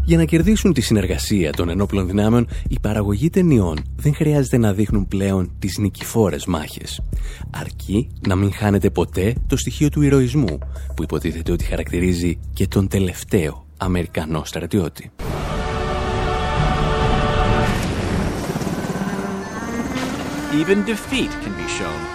Για 0.05 0.17
να 0.17 0.25
κερδίσουν 0.25 0.73
τη 0.73 0.81
συνεργασία 0.81 1.51
των 1.51 1.69
ενόπλων 1.69 2.07
δυνάμεων, 2.07 2.47
οι 2.67 2.79
παραγωγοί 2.81 3.29
ταινιών 3.29 3.77
δεν 3.95 4.15
χρειάζεται 4.15 4.57
να 4.57 4.73
δείχνουν 4.73 5.07
πλέον 5.07 5.51
τις 5.59 5.77
νικηφόρες 5.77 6.45
μάχες. 6.45 7.01
Αρκεί 7.51 8.09
να 8.27 8.35
μην 8.35 8.53
χάνεται 8.53 8.89
ποτέ 8.89 9.33
το 9.47 9.57
στοιχείο 9.57 9.89
του 9.89 10.01
ηρωισμού, 10.01 10.57
που 10.95 11.03
υποτίθεται 11.03 11.51
ότι 11.51 11.63
χαρακτηρίζει 11.63 12.39
και 12.53 12.67
τον 12.67 12.87
τελευταίο 12.87 13.65
Αμερικανό 13.77 14.43
στρατιώτη. 14.45 15.11
Even 20.61 20.85
defeat 20.85 21.31
can 21.41 21.53
be 21.59 21.67
shown 21.77 22.12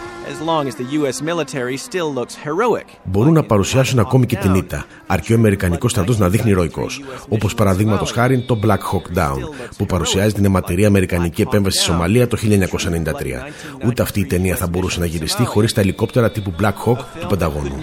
Μπορούν 3.04 3.32
να 3.32 3.42
παρουσιάσουν 3.42 3.98
ακόμη 3.98 4.26
και 4.26 4.36
την 4.36 4.54
ήττα, 4.54 4.84
αρκεί 5.06 5.32
ο 5.32 5.36
Αμερικανικός 5.36 5.90
στρατός 5.90 6.18
να 6.18 6.28
δείχνει 6.28 6.50
ηρωικό. 6.50 6.86
Όπως 7.28 7.54
παραδείγματος 7.54 8.10
χάρη 8.10 8.38
το 8.40 8.58
Black 8.64 8.68
Hawk 8.92 9.18
Down, 9.18 9.38
που 9.76 9.86
παρουσιάζει 9.86 10.34
την 10.34 10.44
αιματηρή 10.44 10.84
Αμερικανική 10.84 11.42
επέμβαση 11.42 11.76
στη 11.76 11.84
Σομαλία 11.86 12.28
το 12.28 12.36
1993. 12.36 13.86
Ούτε 13.86 14.02
αυτή 14.02 14.20
η 14.20 14.26
ταινία 14.26 14.56
θα 14.56 14.66
μπορούσε 14.66 15.00
να 15.00 15.06
γυριστεί 15.06 15.44
χωρίς 15.44 15.72
τα 15.72 15.80
ελικόπτερα 15.80 16.30
τύπου 16.30 16.52
Black 16.60 16.74
Hawk 16.86 16.98
του 17.20 17.26
Πενταγώνου. 17.26 17.82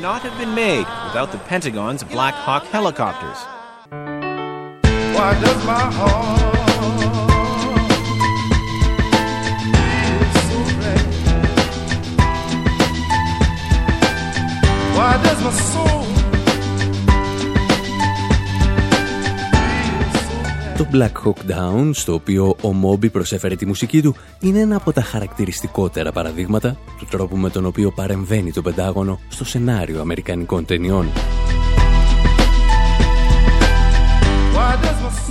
Why 5.17 5.33
does 5.41 5.65
my 5.65 5.85
heart 5.97 7.34
Το 20.77 20.87
Black 20.93 21.27
Hawk 21.27 21.51
Down, 21.51 21.89
στο 21.93 22.13
οποίο 22.13 22.55
ο 22.61 22.73
Μόμπι 22.73 23.09
προσέφερε 23.09 23.55
τη 23.55 23.65
μουσική 23.65 24.01
του, 24.01 24.15
είναι 24.39 24.59
ένα 24.59 24.75
από 24.75 24.91
τα 24.93 25.01
χαρακτηριστικότερα 25.01 26.11
παραδείγματα 26.11 26.77
του 26.97 27.07
τρόπου 27.09 27.37
με 27.37 27.49
τον 27.49 27.65
οποίο 27.65 27.91
παρεμβαίνει 27.91 28.51
το 28.51 28.61
Πεντάγωνο 28.61 29.19
στο 29.29 29.45
σενάριο 29.45 30.01
αμερικανικών 30.01 30.65
ταινιών. 30.65 31.07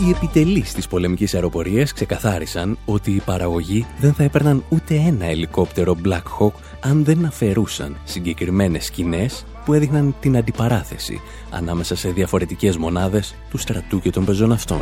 Οι 0.07 0.11
επιτελείς 0.11 0.72
της 0.72 0.88
πολεμικής 0.88 1.35
αεροπορίας 1.35 1.92
ξεκαθάρισαν 1.92 2.79
ότι 2.85 3.11
οι 3.11 3.20
παραγωγοί 3.20 3.87
δεν 4.00 4.12
θα 4.12 4.22
έπαιρναν 4.22 4.64
ούτε 4.68 4.94
ένα 4.94 5.24
ελικόπτερο 5.24 5.96
Black 6.05 6.22
Hawk 6.38 6.53
αν 6.81 7.05
δεν 7.05 7.24
αφαιρούσαν 7.24 7.96
συγκεκριμένες 8.05 8.85
σκηνές 8.85 9.44
που 9.64 9.72
έδειχναν 9.72 10.14
την 10.20 10.37
αντιπαράθεση 10.37 11.20
ανάμεσα 11.50 11.96
σε 11.96 12.09
διαφορετικές 12.09 12.77
μονάδες 12.77 13.35
του 13.50 13.59
στρατού 13.59 14.00
και 14.00 14.11
των 14.11 14.24
πεζοναυτών. 14.24 14.81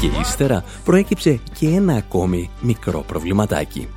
Και 0.00 0.08
ύστερα 0.20 0.64
προέκυψε 0.84 1.40
και 1.58 1.66
ένα 1.66 1.94
ακόμη 1.94 2.50
μικρό 2.60 3.04
προβληματάκι. 3.06 3.88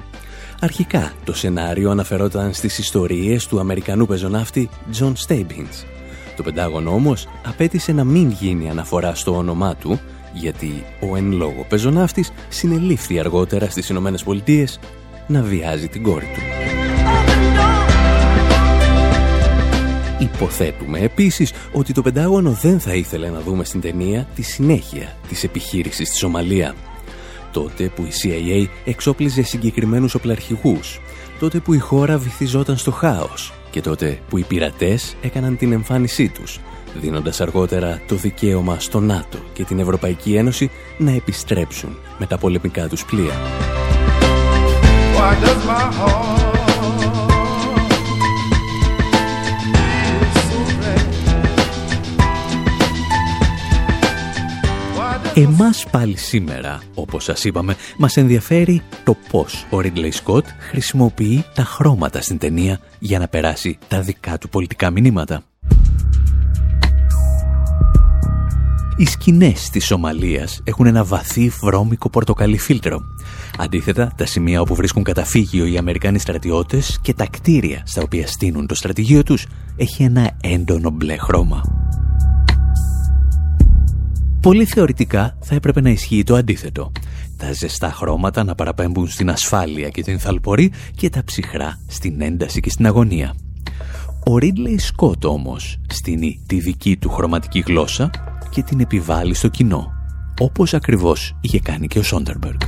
Αρχικά 0.62 1.14
το 1.24 1.34
σενάριο 1.34 1.92
αναφερόταν 1.92 2.54
στις 2.54 2.78
ιστορίες 2.78 3.48
του 3.48 3.60
Αμερικανού 3.60 4.06
πεζοναύτη 4.06 4.70
John 5.00 5.14
Stebbins. 5.28 5.86
Το 6.36 6.44
Πεντάγωνο 6.44 6.92
όμως 6.92 7.28
απέτησε 7.46 7.92
να 7.92 8.04
μην 8.04 8.30
γίνει 8.30 8.70
αναφορά 8.70 9.16
στο 9.16 9.36
όνομά 9.36 9.76
του 9.76 10.00
γιατί 10.34 10.84
ο 11.12 11.16
εν 11.16 11.32
λόγω 11.32 11.66
πεζοναύτης 11.70 12.32
συνελήφθη 12.50 13.20
αργότερα 13.20 13.70
στις 13.70 13.90
Ηνωμένες 13.90 14.24
Πολιτείες 14.24 14.80
να 15.28 15.42
βιάζει 15.42 15.88
την 15.88 16.04
κόρη 16.04 16.28
του. 16.34 16.79
Υποθέτουμε 20.20 21.00
επίσης 21.00 21.54
ότι 21.74 21.94
το 21.94 22.02
Πεντάγωνο 22.02 22.52
δεν 22.52 22.80
θα 22.80 22.94
ήθελε 22.94 23.30
να 23.30 23.40
δούμε 23.40 23.64
στην 23.64 23.82
ταινία 23.82 24.28
τη 24.36 24.42
συνέχεια 24.42 25.18
της 25.28 25.44
επιχείρησης 25.44 26.08
στη 26.08 26.18
Σομαλία. 26.18 26.76
Τότε 27.52 27.92
που 27.96 28.04
η 28.04 28.12
CIA 28.24 28.68
εξόπλιζε 28.86 29.42
συγκεκριμένους 29.42 30.16
οπλαρχηγούς, 30.16 31.02
τότε 31.40 31.60
που 31.60 31.74
η 31.74 31.78
χώρα 31.78 32.18
βυθιζόταν 32.18 32.78
στο 32.78 32.92
χάος 32.92 33.54
και 33.70 33.82
τότε 33.82 34.20
που 34.30 34.38
οι 34.38 34.44
πειρατές 34.44 35.16
έκαναν 35.22 35.58
την 35.58 35.72
εμφάνισή 35.72 36.30
τους, 36.30 36.60
δίνοντας 36.96 37.42
αργότερα 37.42 38.02
το 38.08 38.16
δικαίωμα 38.16 38.80
στο 38.80 39.00
ΝΑΤΟ 39.00 39.38
και 39.54 39.64
την 39.64 39.80
Ευρωπαϊκή 39.80 40.36
Ένωση 40.36 40.72
να 40.98 41.12
επιστρέψουν 41.12 41.98
με 42.18 42.26
τα 42.26 42.38
πολεμικά 42.38 42.88
τους 42.88 43.06
πλοία. 43.06 43.34
Εμάς 55.42 55.86
πάλι 55.92 56.18
σήμερα, 56.18 56.82
όπως 56.96 57.24
σας 57.24 57.44
είπαμε, 57.44 57.76
μας 57.98 58.18
ενδιαφέρει 58.18 58.82
το 59.04 59.16
πώς 59.32 59.66
ο 59.70 59.78
Ridley 59.78 60.12
Scott 60.24 60.44
χρησιμοποιεί 60.60 61.46
τα 61.54 61.64
χρώματα 61.64 62.22
στην 62.22 62.38
ταινία 62.38 62.80
για 63.00 63.20
να 63.20 63.28
περάσει 63.28 63.78
τα 63.88 64.02
δικά 64.02 64.38
του 64.38 64.50
πολιτικά 64.50 64.92
μηνύματα. 64.92 65.42
Οι 68.98 69.06
σκηνές 69.06 69.70
της 69.70 69.86
Σομαλίας 69.86 70.62
έχουν 70.64 70.86
ένα 70.86 71.04
βαθύ 71.04 71.50
βρώμικο 71.50 72.10
πορτοκαλί 72.10 72.58
φίλτρο. 72.58 73.00
Αντίθετα, 73.58 74.14
τα 74.18 74.26
σημεία 74.26 74.62
όπου 74.62 74.76
βρίσκουν 74.76 75.04
καταφύγιο 75.04 75.66
οι 75.66 75.78
Αμερικάνοι 75.78 76.20
στρατιώτες 76.20 77.00
και 77.02 77.14
τα 77.14 77.28
κτίρια 77.32 77.82
στα 77.86 78.02
οποία 78.02 78.28
στείνουν 78.28 78.68
το 78.68 78.76
στρατηγείο 78.76 79.24
τους 79.24 79.48
έχει 79.76 80.04
ένα 80.04 80.32
έντονο 80.42 80.90
μπλε 80.90 81.18
χρώμα. 81.18 81.62
Πολύ 84.42 84.66
θεωρητικά 84.66 85.38
θα 85.42 85.56
έπρεπε 85.56 85.82
να 85.82 85.90
ισχύει 85.90 86.24
το 86.24 86.36
αντίθετο. 86.36 86.92
Τα 87.38 87.54
ζεστά 87.54 87.92
χρώματα 87.92 88.44
να 88.44 88.56
παραπέμπουν 88.56 89.08
στην 89.08 89.30
ασφάλεια 89.30 89.90
και 89.90 90.04
την 90.04 90.20
θαλπορή 90.20 90.72
και 90.96 91.10
τα 91.10 91.24
ψυχρά 91.24 91.80
στην 91.88 92.22
ένταση 92.22 92.60
και 92.60 92.70
στην 92.70 92.86
αγωνία. 92.86 93.36
Ο 94.26 94.38
Ρίτλεϊ 94.38 94.78
Σκότ 94.78 95.26
όμως 95.26 95.78
στείνει 95.90 96.44
τη 96.48 96.60
δική 96.60 96.98
του 96.98 97.10
χρωματική 97.10 97.60
γλώσσα 97.60 98.10
και 98.50 98.64
την 98.64 98.80
επιβάλλει 98.80 99.34
στο 99.34 99.48
κοινό, 99.48 99.92
όπως 100.40 100.74
ακριβώς 100.74 101.38
είχε 101.42 101.60
κάνει 101.60 101.88
και 101.88 102.00
ο 102.00 102.04
Σόντερμπεργκ. 102.04 102.60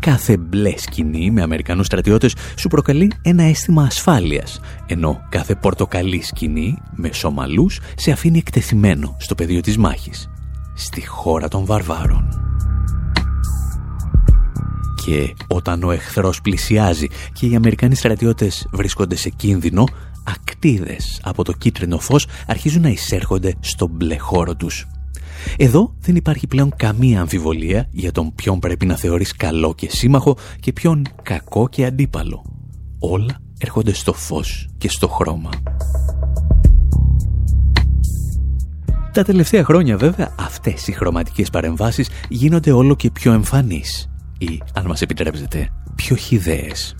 Κάθε 0.00 0.36
μπλε 0.36 0.72
σκηνή 0.76 1.30
με 1.30 1.42
Αμερικανούς 1.42 1.86
στρατιώτες 1.86 2.34
σου 2.56 2.68
προκαλεί 2.68 3.12
ένα 3.22 3.42
αίσθημα 3.42 3.82
ασφάλειας, 3.82 4.60
ενώ 4.86 5.20
κάθε 5.28 5.54
πορτοκαλί 5.54 6.22
σκηνή 6.22 6.78
με 6.94 7.12
Σομαλούς 7.12 7.80
σε 7.96 8.10
αφήνει 8.10 8.38
εκτεθειμένο 8.38 9.16
στο 9.18 9.34
πεδίο 9.34 9.60
της 9.60 9.76
μάχης, 9.76 10.30
στη 10.74 11.06
χώρα 11.06 11.48
των 11.48 11.64
βαρβάρων. 11.64 12.28
Και 15.04 15.34
όταν 15.46 15.82
ο 15.82 15.90
εχθρός 15.90 16.40
πλησιάζει 16.40 17.08
και 17.32 17.46
οι 17.46 17.54
Αμερικανοί 17.54 17.94
στρατιώτες 17.94 18.68
βρίσκονται 18.72 19.16
σε 19.16 19.28
κίνδυνο, 19.28 19.84
ακτίδες 20.24 21.20
από 21.24 21.44
το 21.44 21.52
κίτρινο 21.52 21.98
φως 21.98 22.26
αρχίζουν 22.46 22.82
να 22.82 22.88
εισέρχονται 22.88 23.54
στο 23.60 23.86
μπλε 23.86 24.18
χώρο 24.18 24.54
τους. 24.56 24.86
Εδώ 25.56 25.94
δεν 26.00 26.16
υπάρχει 26.16 26.46
πλέον 26.46 26.72
καμία 26.76 27.20
αμφιβολία 27.20 27.88
για 27.90 28.12
τον 28.12 28.34
ποιον 28.34 28.58
πρέπει 28.58 28.86
να 28.86 28.96
θεωρείς 28.96 29.36
καλό 29.36 29.74
και 29.74 29.88
σύμμαχο 29.90 30.36
και 30.60 30.72
ποιον 30.72 31.02
κακό 31.22 31.68
και 31.68 31.84
αντίπαλο. 31.84 32.44
Όλα 32.98 33.40
έρχονται 33.58 33.92
στο 33.92 34.12
φως 34.12 34.68
και 34.78 34.88
στο 34.88 35.08
χρώμα. 35.08 35.50
Τα 39.12 39.24
τελευταία 39.24 39.64
χρόνια 39.64 39.96
βέβαια 39.96 40.34
αυτές 40.38 40.86
οι 40.86 40.92
χρωματικές 40.92 41.50
παρεμβάσεις 41.50 42.08
γίνονται 42.28 42.72
όλο 42.72 42.94
και 42.94 43.10
πιο 43.10 43.32
εμφανείς 43.32 44.10
ή, 44.38 44.62
αν 44.74 44.86
μας 44.86 45.02
επιτρέψετε, 45.02 45.68
πιο 45.94 46.16
χιδαίες. 46.16 46.94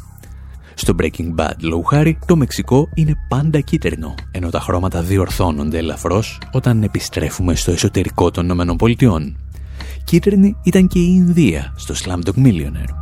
Στο 0.81 0.95
Breaking 0.99 1.35
Bad, 1.37 1.55
λόγου 1.61 1.83
χάρη, 1.83 2.19
το 2.27 2.37
Μεξικό 2.37 2.89
είναι 2.95 3.15
πάντα 3.29 3.61
κίτρινο, 3.61 4.15
ενώ 4.31 4.51
τα 4.51 4.61
χρώματα 4.61 5.03
διορθώνονται 5.03 5.79
ελαφρώς 5.79 6.41
όταν 6.53 6.83
επιστρέφουμε 6.83 7.55
στο 7.55 7.71
εσωτερικό 7.71 8.31
των 8.31 8.51
ΗΠΑ. 8.51 9.35
Κίτρινη 10.05 10.57
ήταν 10.63 10.87
και 10.87 10.99
η 10.99 11.13
Ινδία 11.17 11.75
στο 11.77 11.95
Slumdog 11.95 12.45
Millionaire. 12.45 12.95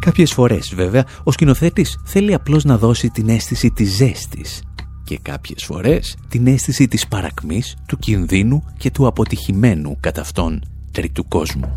Κάποιες 0.00 0.32
φορές 0.32 0.72
βέβαια 0.74 1.04
ο 1.22 1.32
σκηνοθέτης 1.32 2.00
θέλει 2.04 2.34
απλώς 2.34 2.64
να 2.64 2.78
δώσει 2.78 3.10
την 3.10 3.28
αίσθηση 3.28 3.70
της 3.70 3.96
ζέστης 3.96 4.62
και 5.04 5.18
κάποιες 5.22 5.64
φορές 5.64 6.16
την 6.28 6.46
αίσθηση 6.46 6.88
της 6.88 7.08
παρακμής, 7.08 7.76
του 7.86 7.98
κινδύνου 7.98 8.64
και 8.78 8.90
του 8.90 9.06
αποτυχημένου 9.06 9.96
κατά 10.00 10.20
αυτόν 10.20 10.62
τρίτου 10.92 11.28
κόσμου. 11.28 11.72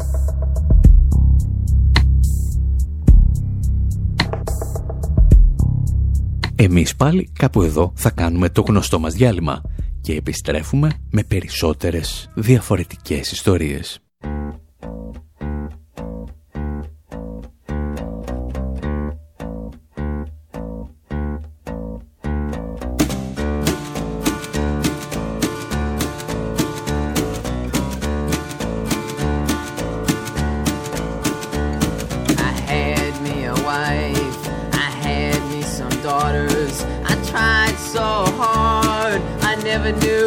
Εμείς 6.64 6.96
πάλι 6.96 7.30
κάπου 7.40 7.62
εδώ 7.62 7.92
θα 7.96 8.10
κάνουμε 8.10 8.50
το 8.50 8.62
γνωστό 8.62 9.00
μας 9.00 9.14
διάλειμμα 9.14 9.62
και 10.02 10.14
επιστρέφουμε 10.14 10.92
με 11.12 11.24
περισσότερες 11.24 12.30
διαφορετικές 12.36 13.32
ιστορίες. 13.32 14.00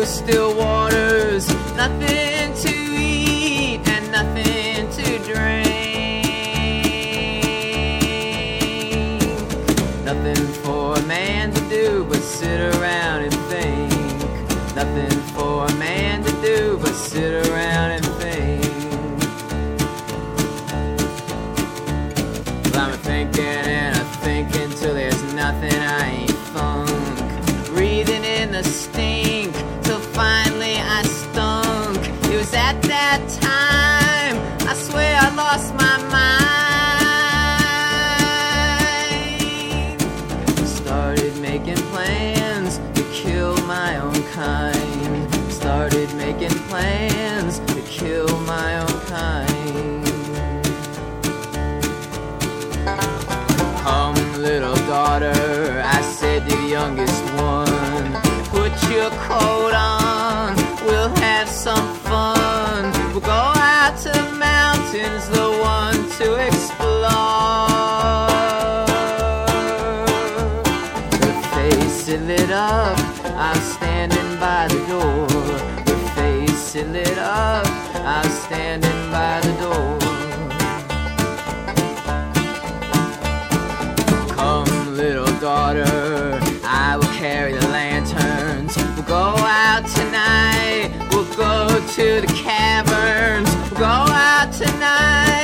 Still 0.04 0.54
waters, 0.56 1.48
nothing 1.76 2.23
standing 78.46 79.10
by 79.10 79.40
the 79.40 79.52
door. 79.62 79.98
Come, 84.34 84.96
little 84.96 85.32
daughter, 85.40 85.84
I 86.64 86.96
will 86.96 87.14
carry 87.14 87.52
the 87.52 87.68
lanterns. 87.68 88.76
We'll 88.76 89.02
go 89.06 89.34
out 89.38 89.86
tonight 89.86 91.04
we'll 91.14 91.36
go 91.36 91.86
to 91.94 92.20
the 92.20 92.32
caverns. 92.34 93.48
We'll 93.70 93.80
go 93.80 93.86
out 93.86 94.52
tonight. 94.52 95.43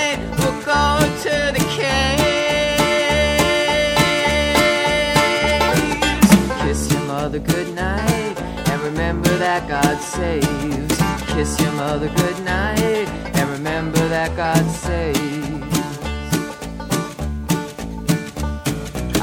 That 9.51 9.69
God 9.69 9.99
saves. 10.01 10.97
Kiss 11.33 11.61
your 11.61 11.73
mother 11.73 12.09
goodnight 12.15 13.09
and 13.37 13.51
remember 13.51 13.99
that 14.07 14.37
God 14.37 14.65
saves. 14.71 15.19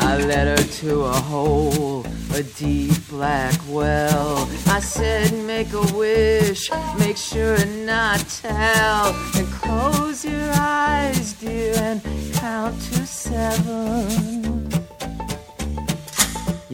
I 0.03 0.17
led 0.17 0.47
her 0.57 0.65
to 0.81 1.03
a 1.03 1.13
hole 1.13 2.05
a 2.33 2.43
deep 2.43 2.97
black 3.07 3.57
well. 3.69 4.49
I 4.67 4.81
said, 4.81 5.31
make 5.45 5.71
a 5.71 5.85
wish, 5.95 6.69
make 6.99 7.15
sure 7.15 7.57
not 7.85 8.19
tell, 8.27 9.15
and 9.37 9.47
close 9.61 10.25
your 10.25 10.51
eyes, 10.55 11.33
dear, 11.39 11.73
and 11.77 12.01
count 12.33 12.75
to 12.91 13.05
seven. 13.07 14.56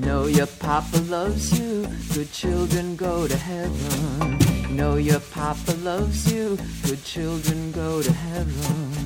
Know 0.06 0.26
your 0.28 0.48
papa 0.48 0.98
loves 1.10 1.60
you, 1.60 1.88
good 2.14 2.32
children 2.32 2.96
go 2.96 3.28
to 3.28 3.38
heaven. 3.38 4.76
Know 4.76 4.96
your 4.96 5.20
papa 5.20 5.72
loves 5.84 6.32
you, 6.32 6.58
good 6.86 7.04
children 7.04 7.72
go 7.72 8.02
to 8.02 8.12
heaven. 8.12 9.06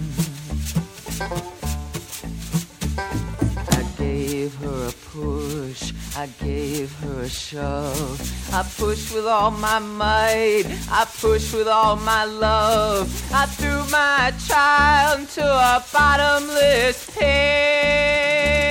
I 3.69 3.83
gave 3.97 4.55
her 4.55 4.87
a 4.87 4.91
push 5.11 5.93
I 6.17 6.25
gave 6.43 6.91
her 7.01 7.21
a 7.21 7.29
shove. 7.29 8.19
I 8.51 8.63
pushed 8.63 9.13
with 9.13 9.27
all 9.27 9.51
my 9.51 9.77
might. 9.77 10.63
I 10.89 11.05
pushed 11.05 11.53
with 11.53 11.67
all 11.67 11.95
my 11.95 12.25
love. 12.25 13.07
I 13.31 13.45
threw 13.45 13.85
my 13.91 14.33
child 14.47 15.19
into 15.19 15.45
a 15.45 15.83
bottomless 15.93 17.07
pit. 17.15 18.66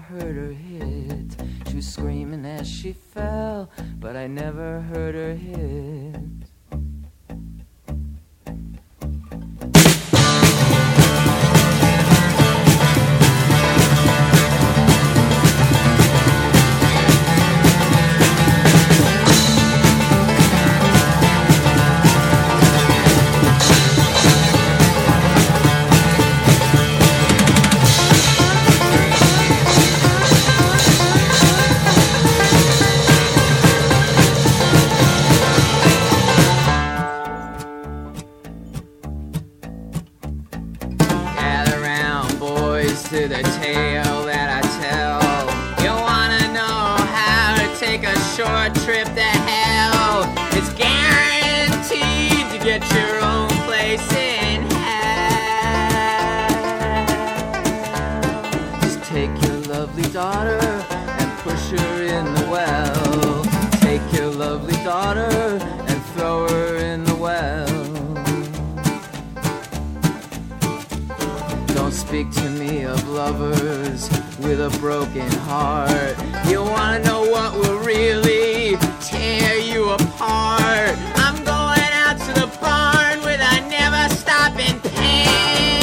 Heard 0.00 0.36
her 0.36 0.52
hit. 0.52 1.36
She 1.68 1.76
was 1.76 1.88
screaming 1.88 2.44
as 2.44 2.68
she 2.68 2.92
fell, 2.92 3.70
but 3.98 4.16
I 4.16 4.26
never 4.26 4.80
heard 4.80 5.14
her 5.14 5.34
hit. 5.34 6.39
to 43.20 43.28
the 43.28 43.42
tale 43.60 44.24
that 44.24 44.48
I 44.48 44.62
tell. 44.80 45.20
You 45.84 45.92
wanna 45.92 46.48
know 46.54 46.96
how 47.12 47.54
to 47.54 47.78
take 47.78 48.02
a 48.02 48.18
short 48.34 48.74
trip 48.86 49.08
to 49.14 49.20
hell? 49.20 50.24
It's 50.52 50.72
guaranteed 50.72 52.50
to 52.50 52.64
get 52.64 52.80
your 52.94 53.20
own. 53.20 53.29
lovers 73.30 74.10
with 74.40 74.60
a 74.60 74.70
broken 74.80 75.30
heart. 75.48 76.16
You 76.48 76.62
wanna 76.62 76.98
know 77.04 77.22
what 77.22 77.54
will 77.54 77.78
really 77.78 78.76
tear 79.00 79.56
you 79.58 79.90
apart? 79.90 80.94
I'm 81.24 81.38
going 81.44 81.92
out 82.04 82.16
to 82.26 82.32
the 82.40 82.48
barn 82.60 83.18
with 83.20 83.40
a 83.40 83.56
never 83.68 84.12
stopping 84.14 84.80
pain. 84.80 85.80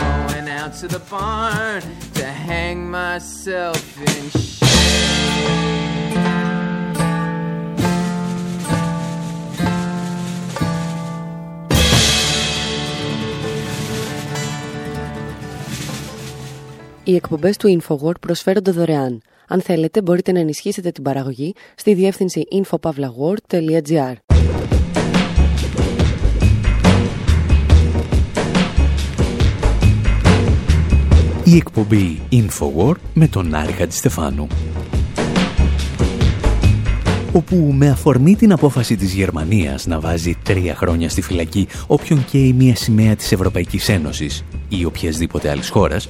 I'm 0.00 0.26
going 0.28 0.48
out 0.48 0.72
to 0.80 0.88
the 0.88 1.02
barn 1.10 1.82
to 2.14 2.24
hang 2.24 2.90
myself 2.90 3.77
Οι 17.08 17.14
εκπομπές 17.14 17.56
του 17.56 17.80
InfoWord 17.80 18.20
προσφέρονται 18.20 18.70
δωρεάν. 18.70 19.22
Αν 19.48 19.60
θέλετε 19.60 20.02
μπορείτε 20.02 20.32
να 20.32 20.38
ενισχύσετε 20.38 20.90
την 20.90 21.02
παραγωγή 21.02 21.54
στη 21.74 21.94
διεύθυνση 21.94 22.42
infopavlagor.gr 22.52 24.14
Η 31.44 31.56
εκπομπή 31.56 32.20
InfoWord 32.32 33.00
με 33.14 33.28
τον 33.28 33.54
Άρη 33.54 33.72
Χατζηστεφάνου 33.72 34.46
όπου 37.32 37.56
με 37.56 37.88
αφορμή 37.88 38.36
την 38.36 38.52
απόφαση 38.52 38.96
της 38.96 39.12
Γερμανίας 39.12 39.86
να 39.86 40.00
βάζει 40.00 40.36
τρία 40.42 40.74
χρόνια 40.74 41.08
στη 41.08 41.22
φυλακή 41.22 41.68
όποιον 41.86 42.24
καίει 42.24 42.52
μια 42.52 42.76
σημαία 42.76 43.16
της 43.16 43.32
Ευρωπαϊκής 43.32 43.88
Ένωσης 43.88 44.44
ή 44.68 44.84
οποιασδήποτε 44.84 45.50
άλλης 45.50 45.68
χώρας, 45.68 46.08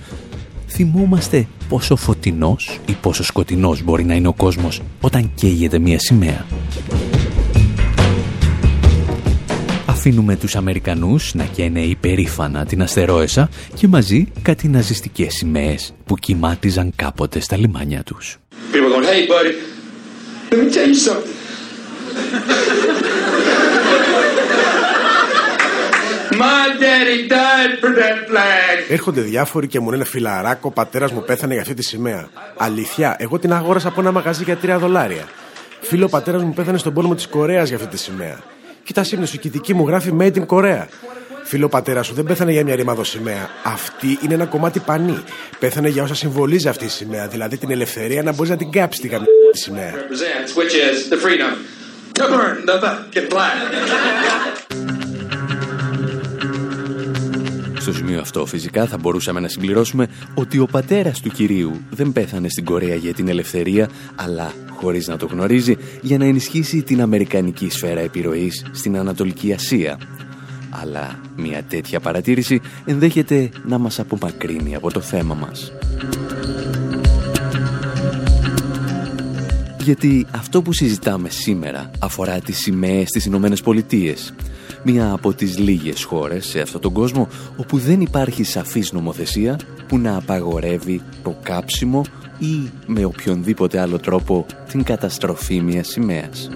θυμόμαστε 0.78 1.46
πόσο 1.68 1.96
φωτεινός 1.96 2.80
ή 2.86 2.92
πόσο 3.00 3.24
σκοτεινός 3.24 3.82
μπορεί 3.82 4.04
να 4.04 4.14
είναι 4.14 4.28
ο 4.28 4.32
κόσμος 4.32 4.80
όταν 5.00 5.30
καίγεται 5.34 5.78
μία 5.78 5.98
σημαία. 5.98 6.46
Αφήνουμε 9.86 10.36
τους 10.36 10.56
Αμερικανούς 10.56 11.34
να 11.34 11.44
καίνε 11.44 11.80
υπερήφανα 11.80 12.64
την 12.64 12.82
αστερόεσα 12.82 13.48
και 13.74 13.88
μαζί 13.88 14.28
κάτι 14.42 14.68
ναζιστικές 14.68 15.34
σημαίες 15.34 15.94
που 16.04 16.14
κοιμάτιζαν 16.14 16.92
κάποτε 16.96 17.40
στα 17.40 17.56
λιμάνια 17.56 18.02
τους. 18.02 18.38
Έρχονται 28.88 29.20
διάφοροι 29.20 29.66
και 29.66 29.80
μου 29.80 29.90
λένε 29.90 30.04
φιλαράκο, 30.04 30.68
ο 30.68 30.72
πατέρας 30.72 31.12
μου 31.12 31.22
πέθανε 31.24 31.52
για 31.52 31.62
αυτή 31.62 31.74
τη 31.74 31.82
σημαία. 31.82 32.28
Αλήθεια, 32.56 33.16
εγώ 33.18 33.38
την 33.38 33.52
αγόρασα 33.52 33.88
από 33.88 34.00
ένα 34.00 34.10
μαγαζί 34.10 34.44
για 34.44 34.58
3 34.62 34.76
δολάρια. 34.78 35.24
Φίλο, 35.80 36.04
ο 36.04 36.08
πατέρας 36.08 36.42
μου 36.42 36.52
πέθανε 36.54 36.78
στον 36.78 36.92
πόλεμο 36.92 37.14
της 37.14 37.26
Κορέας 37.26 37.68
για 37.68 37.76
αυτή 37.76 37.88
τη 37.88 37.98
σημαία. 37.98 38.38
Κοίτας 38.84 39.06
σύμνη 39.08 39.26
σου, 39.26 39.38
η 39.42 39.48
δική 39.48 39.74
μου 39.74 39.86
γράφει 39.86 40.16
Made 40.20 40.34
in 40.34 40.46
Korea. 40.46 40.84
Φίλο, 41.44 41.68
πατέρας 41.68 42.06
σου 42.06 42.14
δεν 42.14 42.24
πέθανε 42.24 42.52
για 42.52 42.64
μια 42.64 42.74
ρημαδο 42.74 43.04
σημαία. 43.04 43.48
Αυτή 43.64 44.18
είναι 44.22 44.34
ένα 44.34 44.46
κομμάτι 44.46 44.78
πανί. 44.78 45.18
Πέθανε 45.58 45.88
για 45.88 46.02
όσα 46.02 46.14
συμβολίζει 46.14 46.68
αυτή 46.68 46.84
η 46.84 46.88
σημαία. 46.88 47.26
Δηλαδή 47.28 47.56
την 47.56 47.70
ελευθερία 47.70 48.22
να 48.22 48.32
μπορείς 48.32 48.50
να 48.50 48.56
την 48.56 48.70
κάψεις 48.70 49.02
τη 49.02 49.08
τη 49.52 49.58
σημαία. 49.58 49.92
Στο 57.88 57.96
σημείο 57.96 58.20
αυτό 58.20 58.46
φυσικά 58.46 58.86
θα 58.86 58.98
μπορούσαμε 58.98 59.40
να 59.40 59.48
συμπληρώσουμε 59.48 60.08
ότι 60.34 60.58
ο 60.58 60.66
πατέρας 60.66 61.20
του 61.20 61.30
κυρίου 61.30 61.80
δεν 61.90 62.12
πέθανε 62.12 62.48
στην 62.48 62.64
Κορέα 62.64 62.94
για 62.94 63.14
την 63.14 63.28
ελευθερία, 63.28 63.88
αλλά 64.14 64.52
χωρίς 64.70 65.06
να 65.06 65.16
το 65.16 65.26
γνωρίζει, 65.26 65.76
για 66.00 66.18
να 66.18 66.24
ενισχύσει 66.24 66.82
την 66.82 67.00
αμερικανική 67.00 67.70
σφαίρα 67.70 68.00
επιρροής 68.00 68.66
στην 68.72 68.96
Ανατολική 68.96 69.52
Ασία. 69.52 69.98
Αλλά 70.70 71.20
μια 71.36 71.62
τέτοια 71.62 72.00
παρατήρηση 72.00 72.60
ενδέχεται 72.84 73.50
να 73.66 73.78
μας 73.78 73.98
απομακρύνει 73.98 74.74
από 74.74 74.92
το 74.92 75.00
θέμα 75.00 75.34
μας. 75.34 75.72
Γιατί 79.80 80.26
αυτό 80.30 80.62
που 80.62 80.72
συζητάμε 80.72 81.28
σήμερα 81.28 81.90
αφορά 81.98 82.40
τις 82.40 82.58
σημαίες 82.58 83.08
στις 83.08 83.24
Ηνωμένες 83.24 83.60
Πολιτείες 83.60 84.34
μία 84.82 85.12
από 85.12 85.34
τις 85.34 85.58
λίγες 85.58 86.04
χώρες 86.04 86.46
σε 86.46 86.60
αυτόν 86.60 86.80
τον 86.80 86.92
κόσμο 86.92 87.28
όπου 87.56 87.78
δεν 87.78 88.00
υπάρχει 88.00 88.44
σαφής 88.44 88.92
νομοθεσία 88.92 89.58
που 89.88 89.98
να 89.98 90.16
απαγορεύει 90.16 91.02
το 91.22 91.36
κάψιμο 91.42 92.04
ή 92.38 92.70
με 92.86 93.04
οποιονδήποτε 93.04 93.80
άλλο 93.80 93.98
τρόπο 93.98 94.46
την 94.68 94.82
καταστροφή 94.82 95.60
μιας 95.60 95.88
σημαίας. 95.88 96.50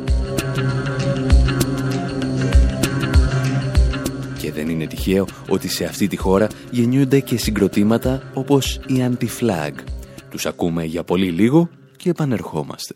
Και 4.38 4.52
δεν 4.52 4.68
είναι 4.68 4.86
τυχαίο 4.86 5.26
ότι 5.48 5.68
σε 5.68 5.84
αυτή 5.84 6.06
τη 6.06 6.16
χώρα 6.16 6.46
γεννιούνται 6.70 7.20
και 7.20 7.36
συγκροτήματα 7.36 8.22
όπως 8.34 8.80
η 8.86 9.10
Anti-Flag. 9.10 9.72
Τους 10.30 10.46
ακούμε 10.46 10.84
για 10.84 11.04
πολύ 11.04 11.30
λίγο 11.30 11.68
και 11.96 12.10
επανερχόμαστε. 12.10 12.94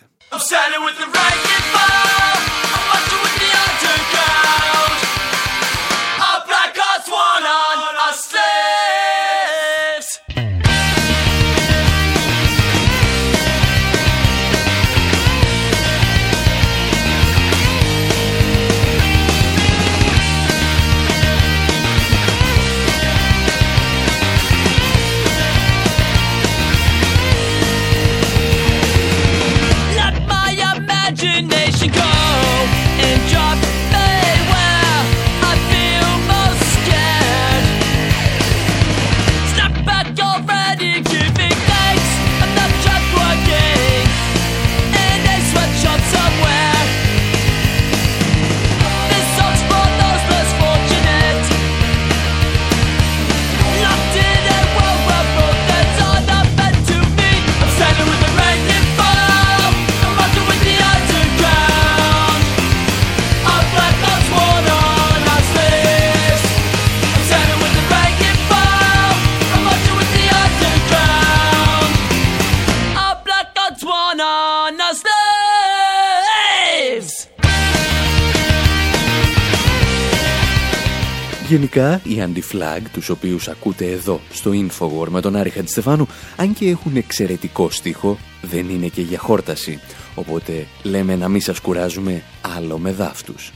Γενικά, 81.76 82.00
οι 82.04 82.16
anti-flag, 82.18 82.82
τους 82.92 83.08
οποίους 83.08 83.48
ακούτε 83.48 83.90
εδώ, 83.90 84.20
στο 84.32 84.50
Infowar 84.50 85.08
με 85.08 85.20
τον 85.20 85.36
Άρη 85.36 85.50
Χατζηστεφάνου, 85.50 86.06
αν 86.36 86.54
και 86.54 86.68
έχουν 86.68 86.96
εξαιρετικό 86.96 87.70
στίχο, 87.70 88.18
δεν 88.42 88.68
είναι 88.68 88.86
και 88.86 89.00
για 89.00 89.18
χόρταση. 89.18 89.80
Οπότε 90.14 90.66
λέμε 90.82 91.16
να 91.16 91.28
μην 91.28 91.40
σας 91.40 91.60
κουράζουμε 91.60 92.22
άλλο 92.56 92.78
με 92.78 92.92
δάφτους. 92.92 93.52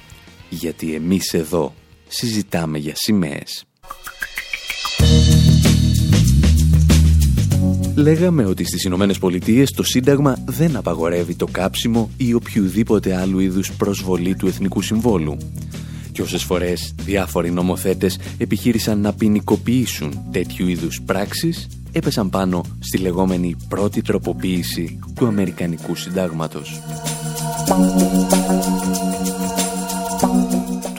Γιατί 0.49 0.95
εμείς 0.95 1.35
εδώ 1.35 1.75
συζητάμε 2.09 2.79
για 2.79 2.93
σημαίες. 2.97 3.65
Λέγαμε 7.95 8.45
ότι 8.45 8.65
στις 8.65 8.85
Ηνωμένες 8.85 9.19
Πολιτείες 9.19 9.71
το 9.71 9.83
Σύνταγμα 9.83 10.37
δεν 10.47 10.77
απαγορεύει 10.77 11.35
το 11.35 11.47
κάψιμο 11.47 12.11
ή 12.17 12.35
οποιοδήποτε 12.35 13.17
άλλου 13.17 13.39
είδους 13.39 13.73
προσβολή 13.73 14.35
του 14.35 14.47
Εθνικού 14.47 14.83
Συμβόλου. 14.83 15.37
Και 16.13 16.23
όσες 16.23 16.43
φορές 16.43 16.95
διάφοροι 17.03 17.51
νομοθέτες 17.51 18.19
επιχείρησαν 18.39 19.01
να 19.01 19.13
ποινικοποιήσουν 19.13 20.23
τέτοιου 20.31 20.69
είδους 20.69 21.01
πράξεις, 21.07 21.67
έπεσαν 21.93 22.31
πάνω 22.31 22.65
στη 22.79 22.99
λεγόμενη 22.99 23.57
πρώτη 23.69 24.03
τροποποίηση 24.03 24.99
του 25.15 25.27
Αμερικανικού 25.27 25.95
Συντάγματος. 25.95 26.81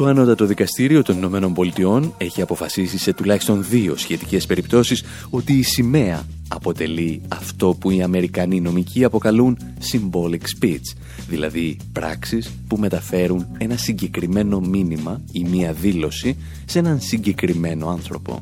Το 0.02 0.08
Ανώτατο 0.08 0.46
Δικαστήριο 0.46 1.02
των 1.02 1.18
Ηνωμένων 1.18 1.54
Πολιτειών 1.54 2.14
έχει 2.18 2.42
αποφασίσει 2.42 2.98
σε 2.98 3.14
τουλάχιστον 3.14 3.66
δύο 3.70 3.98
σχετικές 3.98 4.46
περιπτώσεις 4.46 5.04
ότι 5.30 5.54
η 5.54 5.64
σημαία 5.64 6.26
αποτελεί 6.48 7.22
αυτό 7.28 7.76
που 7.80 7.92
οι 7.92 8.02
Αμερικανοί 8.02 8.62
νομικοί 8.62 9.04
αποκαλούν 9.04 9.58
symbolic 9.92 10.42
speech, 10.60 10.98
δηλαδή 11.30 11.78
πράξεις 11.94 12.52
που 12.68 12.78
μεταφέρουν 12.78 13.48
ένα 13.58 13.78
συγκεκριμένο 13.78 14.60
μήνυμα 14.60 15.22
ή 15.32 15.44
μία 15.44 15.74
δήλωση 15.74 16.38
σε 16.66 16.80
έναν 16.80 17.00
συγκεκριμένο 17.00 17.90
άνθρωπο. 17.90 18.40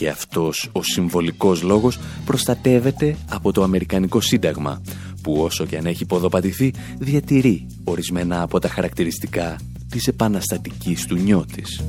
Και 0.00 0.08
αυτός 0.08 0.68
ο 0.72 0.82
συμβολικός 0.82 1.62
λόγος 1.62 1.98
προστατεύεται 2.24 3.16
από 3.30 3.52
το 3.52 3.62
Αμερικανικό 3.62 4.20
Σύνταγμα, 4.20 4.82
που 5.22 5.32
όσο 5.42 5.66
και 5.66 5.76
αν 5.76 5.86
έχει 5.86 6.04
ποδοπατηθεί, 6.04 6.72
διατηρεί 6.98 7.66
ορισμένα 7.84 8.42
από 8.42 8.58
τα 8.58 8.68
χαρακτηριστικά 8.68 9.56
της 9.90 10.06
επαναστατικής 10.06 11.06
του 11.06 11.16
νιώτης. 11.16 11.82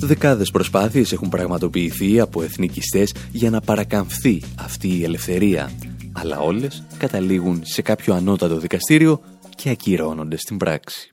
Δεκάδες 0.00 0.50
προσπάθειες 0.50 1.12
έχουν 1.12 1.28
πραγματοποιηθεί 1.28 2.20
από 2.20 2.42
εθνικιστές 2.42 3.14
για 3.32 3.50
να 3.50 3.60
παρακαμφθεί 3.60 4.42
αυτή 4.54 4.88
η 4.88 5.04
ελευθερία, 5.04 5.72
αλλά 6.12 6.38
όλες 6.38 6.84
καταλήγουν 6.98 7.60
σε 7.64 7.82
κάποιο 7.82 8.14
ανώτατο 8.14 8.58
δικαστήριο 8.58 9.20
και 9.56 9.70
ακυρώνονται 9.70 10.36
στην 10.36 10.56
πράξη. 10.56 11.12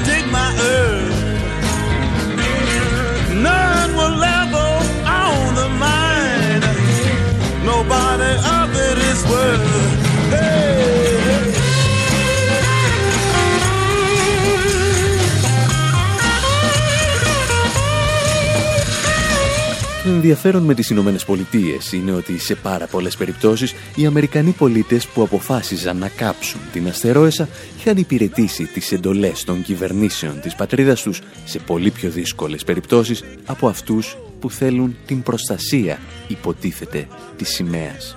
ενδιαφέρον 20.21 20.63
με 20.63 20.73
τις 20.73 20.89
Ηνωμένες 20.89 21.25
Πολιτείες 21.25 21.91
είναι 21.91 22.11
ότι 22.11 22.39
σε 22.39 22.55
πάρα 22.55 22.85
πολλές 22.87 23.17
περιπτώσεις 23.17 23.73
οι 23.95 24.05
Αμερικανοί 24.05 24.51
πολίτες 24.51 25.07
που 25.07 25.21
αποφάσιζαν 25.21 25.97
να 25.97 26.09
κάψουν 26.09 26.59
την 26.71 26.87
αστερόεσα 26.87 27.47
είχαν 27.79 27.97
υπηρετήσει 27.97 28.65
τις 28.65 28.91
εντολές 28.91 29.43
των 29.43 29.61
κυβερνήσεων 29.61 30.41
της 30.41 30.55
πατρίδας 30.55 31.01
τους 31.01 31.21
σε 31.45 31.59
πολύ 31.59 31.91
πιο 31.91 32.09
δύσκολες 32.09 32.63
περιπτώσεις 32.63 33.23
από 33.45 33.67
αυτούς 33.67 34.17
που 34.39 34.49
θέλουν 34.49 34.95
την 35.05 35.23
προστασία, 35.23 35.99
υποτίθεται, 36.27 37.07
της 37.35 37.49
σημαίας. 37.49 38.15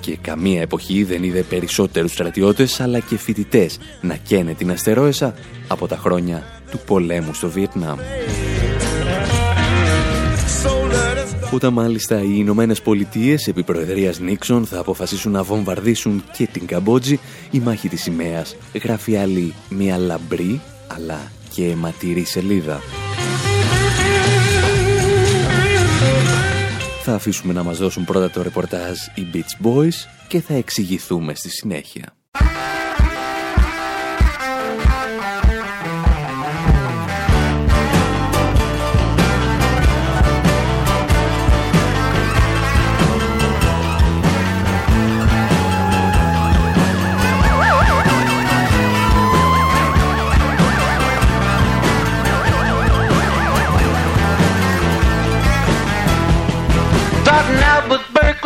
Και 0.00 0.16
καμία 0.16 0.60
εποχή 0.60 1.04
δεν 1.04 1.22
είδε 1.22 1.42
περισσότερους 1.42 2.12
στρατιώτες 2.12 2.80
αλλά 2.80 2.98
και 2.98 3.16
φοιτητές 3.16 3.78
να 4.00 4.16
καίνε 4.16 4.54
την 4.54 4.70
αστερόεσα 4.70 5.34
από 5.68 5.86
τα 5.86 5.96
χρόνια 5.96 6.59
του 6.70 6.78
πολέμου 6.86 7.34
στο 7.34 7.50
Βιετνάμ. 7.50 7.98
Όταν 11.52 11.72
μάλιστα 11.72 12.22
οι 12.22 12.32
Ηνωμένες 12.34 12.82
Πολιτείες 12.82 13.46
επί 13.46 13.62
Προεδρίας 13.62 14.18
Νίξον 14.18 14.66
θα 14.66 14.78
αποφασίσουν 14.78 15.32
να 15.32 15.42
βομβαρδίσουν 15.42 16.24
και 16.36 16.46
την 16.46 16.66
Καμπότζη, 16.66 17.18
η 17.50 17.58
μάχη 17.58 17.88
της 17.88 18.02
σημαίας 18.02 18.56
γράφει 18.82 19.16
άλλη 19.16 19.54
μια 19.68 19.98
λαμπρή 19.98 20.60
αλλά 20.86 21.30
και 21.54 21.66
αιματηρή 21.66 22.24
σελίδα. 22.24 22.80
Θα 27.02 27.14
αφήσουμε 27.14 27.52
να 27.52 27.62
μας 27.62 27.78
δώσουν 27.78 28.04
πρώτα 28.04 28.30
το 28.30 28.42
ρεπορτάζ 28.42 28.98
οι 29.14 29.26
Beach 29.34 29.66
Boys 29.66 30.08
και 30.28 30.40
θα 30.40 30.54
εξηγηθούμε 30.54 31.34
στη 31.34 31.50
συνέχεια. 31.50 32.14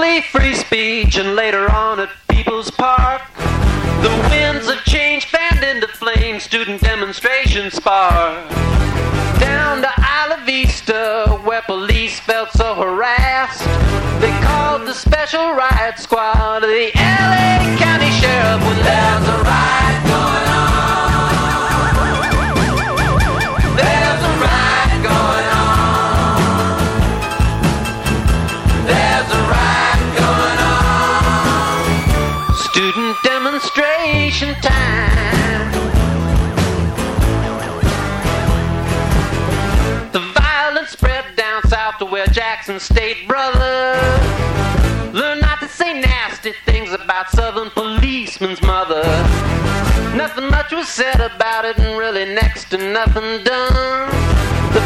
Berkeley 0.04 0.20
free 0.20 0.54
speech 0.54 1.16
and 1.16 1.34
later 1.34 1.70
on 1.70 1.98
at 1.98 2.10
People's 2.28 2.70
Park. 2.70 3.22
The 4.02 4.28
winds 4.28 4.68
of 4.68 4.76
change 4.84 5.24
fanned 5.24 5.64
into 5.64 5.88
flame, 5.88 6.40
student 6.40 6.82
demonstrations 6.82 7.72
spark. 7.72 8.50
Down 9.40 9.80
to 9.80 9.88
Isla 9.98 10.42
Vista, 10.44 11.40
where 11.44 11.62
police 11.62 12.20
felt 12.20 12.50
so 12.50 12.74
harassed. 12.74 13.64
They 14.20 14.32
called 14.44 14.86
the 14.86 14.92
special 14.92 15.54
riot 15.54 15.98
squad 15.98 16.64
of 16.64 16.68
the 16.68 16.90
LA 16.94 17.76
County 17.78 18.10
Sheriff 18.20 18.60
when 18.60 18.76
there's 18.84 19.28
a 19.28 19.42
riot 19.42 20.02
going 20.04 20.48
on. 20.48 20.53
State 42.84 43.26
brother 43.26 43.94
Learn 45.14 45.40
not 45.40 45.58
to 45.60 45.68
say 45.68 45.98
nasty 45.98 46.52
things 46.66 46.92
about 46.92 47.30
Southern 47.30 47.70
policemen's 47.70 48.60
mother. 48.60 49.02
Nothing 50.14 50.50
much 50.50 50.70
was 50.70 50.86
said 50.88 51.18
about 51.20 51.64
it, 51.64 51.78
and 51.78 51.96
really 51.96 52.26
next 52.34 52.70
to 52.70 52.76
nothing 52.76 53.42
done. 53.42 54.10
The 54.74 54.82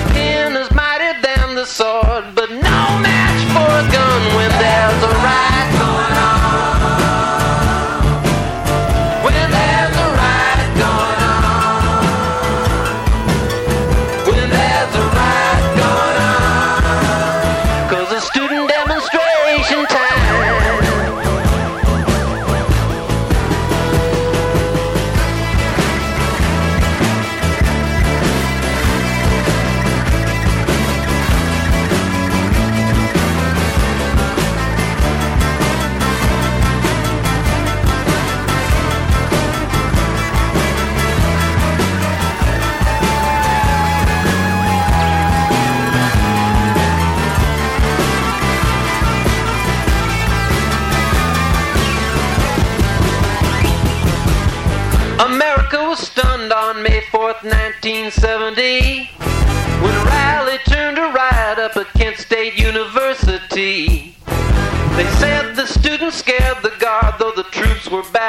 We're 67.91 68.03
back. 68.13 68.28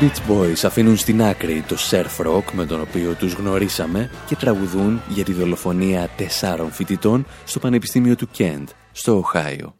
Beach 0.00 0.30
Boys 0.30 0.64
αφήνουν 0.64 0.96
στην 0.96 1.22
άκρη 1.22 1.64
το 1.68 1.76
surf 1.90 2.26
rock 2.26 2.42
με 2.52 2.66
τον 2.66 2.80
οποίο 2.80 3.14
τους 3.14 3.32
γνωρίσαμε 3.32 4.10
και 4.26 4.36
τραγουδούν 4.36 5.00
για 5.08 5.24
τη 5.24 5.32
δολοφονία 5.32 6.08
τεσσάρων 6.16 6.70
φοιτητών 6.70 7.26
στο 7.44 7.58
Πανεπιστήμιο 7.58 8.16
του 8.16 8.28
Κέντ, 8.30 8.68
στο 8.92 9.16
Οχάιο. 9.16 9.74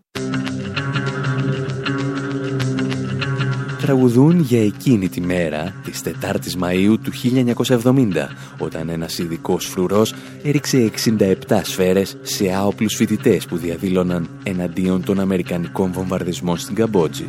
Τραγουδούν 3.81 4.41
για 4.41 4.62
εκείνη 4.64 5.09
τη 5.09 5.21
μέρα 5.21 5.75
της 5.85 6.03
4ης 6.05 6.62
Μαΐου 6.62 6.95
του 7.03 7.12
1970 7.83 8.29
όταν 8.59 8.89
ένας 8.89 9.19
ειδικός 9.19 9.66
φρουρός 9.66 10.14
έριξε 10.43 10.91
67 11.49 11.61
σφαίρες 11.62 12.16
σε 12.23 12.53
άοπλους 12.55 12.95
φοιτητές 12.95 13.47
που 13.47 13.57
διαδήλωναν 13.57 14.29
εναντίον 14.43 15.05
των 15.05 15.21
Αμερικανικών 15.21 15.93
βομβαρδισμών 15.93 16.57
στην 16.57 16.75
Καμπότζη. 16.75 17.27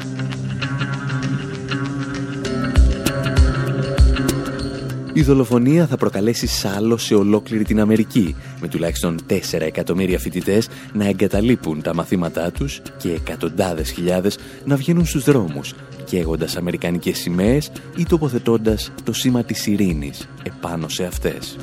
Η 5.20 5.24
δολοφονία 5.24 5.88
θα 5.88 5.98
προκαλέσει 5.98 6.48
σάλο 6.48 6.98
σε 6.98 7.16
ολόκληρη 7.16 7.64
την 7.64 7.80
Αμερική, 7.80 8.36
με 8.62 8.68
τουλάχιστον 8.68 9.20
4 9.30 9.34
εκατομμύρια 9.60 10.20
φοιτητές 10.20 10.68
να 10.94 11.08
εγκαταλείπουν 11.08 11.82
τα 11.82 11.94
μαθήματά 11.94 12.52
τους 12.52 12.82
και 12.98 13.12
εκατοντάδες 13.12 13.92
χιλιάδες 13.92 14.38
να 14.66 14.76
βγαίνουν 14.76 15.06
στους 15.06 15.24
δρόμους, 15.24 15.74
καίγοντας 16.04 16.56
αμερικανικές 16.58 17.18
σημαίες 17.18 17.72
ή 17.96 18.04
τοποθετώντας 18.04 18.92
το 19.04 19.14
σήμα 19.14 19.44
της 19.44 19.68
ειρήνης 19.68 20.28
επάνω 20.44 20.88
σε 20.88 21.04
αυτές. 21.04 21.58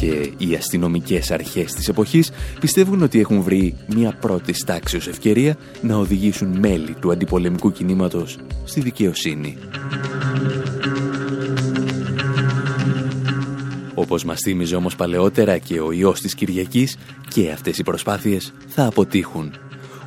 Και 0.00 0.32
οι 0.38 0.54
αστυνομικές 0.54 1.30
αρχές 1.30 1.72
της 1.72 1.88
εποχής 1.88 2.30
πιστεύουν 2.60 3.02
ότι 3.02 3.20
έχουν 3.20 3.42
βρει 3.42 3.76
μια 3.94 4.16
πρώτη 4.20 4.64
τάξεως 4.64 5.08
ευκαιρία 5.08 5.56
να 5.82 5.96
οδηγήσουν 5.96 6.58
μέλη 6.58 6.94
του 7.00 7.12
αντιπολεμικού 7.12 7.72
κινήματος 7.72 8.38
στη 8.64 8.80
δικαιοσύνη. 8.80 9.56
Όπως 13.94 14.24
μας 14.24 14.40
θύμιζε 14.40 14.76
όμως 14.76 14.96
παλαιότερα 14.96 15.58
και 15.58 15.80
ο 15.80 15.92
ιός 15.92 16.20
της 16.20 16.34
Κυριακής 16.34 16.96
και 17.28 17.50
αυτές 17.50 17.78
οι 17.78 17.82
προσπάθειες 17.82 18.52
θα 18.66 18.86
αποτύχουν. 18.86 19.52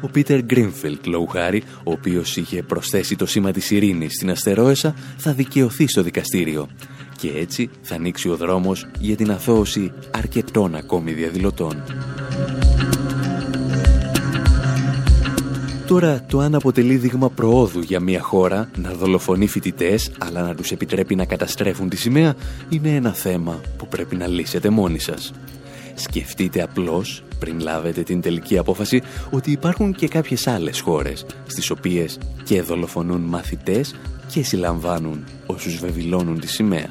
Ο 0.01 0.07
Πίτερ 0.07 0.43
Γκρίνφιλτ, 0.43 1.05
λόγου 1.05 1.27
χάρη, 1.27 1.63
ο 1.83 1.91
οποίος 1.91 2.37
είχε 2.37 2.63
προσθέσει 2.63 3.15
το 3.15 3.25
σήμα 3.25 3.51
της 3.51 3.71
ειρήνης 3.71 4.13
στην 4.13 4.29
αστερόεσα, 4.29 4.95
θα 5.17 5.33
δικαιωθεί 5.33 5.87
στο 5.87 6.03
δικαστήριο 6.03 6.67
και 7.23 7.39
έτσι 7.39 7.69
θα 7.81 7.95
ανοίξει 7.95 8.29
ο 8.29 8.35
δρόμος 8.35 8.87
για 8.99 9.15
την 9.15 9.31
αθώωση 9.31 9.91
αρκετών 10.11 10.75
ακόμη 10.75 11.11
διαδηλωτών. 11.11 11.83
Τώρα, 15.87 16.25
το 16.25 16.39
αν 16.39 16.55
αποτελεί 16.55 16.95
δείγμα 16.95 17.29
προόδου 17.29 17.79
για 17.79 17.99
μια 17.99 18.21
χώρα 18.21 18.69
να 18.77 18.91
δολοφονεί 18.91 19.47
φοιτητές, 19.47 20.11
αλλά 20.17 20.41
να 20.41 20.55
τους 20.55 20.71
επιτρέπει 20.71 21.15
να 21.15 21.25
καταστρέφουν 21.25 21.89
τη 21.89 21.97
σημαία, 21.97 22.35
είναι 22.69 22.89
ένα 22.89 23.13
θέμα 23.13 23.61
που 23.77 23.87
πρέπει 23.87 24.15
να 24.15 24.27
λύσετε 24.27 24.69
μόνοι 24.69 24.99
σας. 24.99 25.33
Σκεφτείτε 25.95 26.61
απλώς, 26.61 27.23
πριν 27.39 27.59
λάβετε 27.59 28.03
την 28.03 28.21
τελική 28.21 28.57
απόφαση, 28.57 29.01
ότι 29.31 29.51
υπάρχουν 29.51 29.93
και 29.93 30.07
κάποιες 30.07 30.47
άλλες 30.47 30.79
χώρες, 30.79 31.25
στις 31.47 31.69
οποίες 31.69 32.17
και 32.43 32.61
δολοφονούν 32.61 33.21
μαθητές 33.21 33.95
και 34.33 34.43
συλλαμβάνουν 34.43 35.23
όσους 35.45 35.77
βεβηλώνουν 35.77 36.39
τη 36.39 36.47
σημαία. 36.47 36.89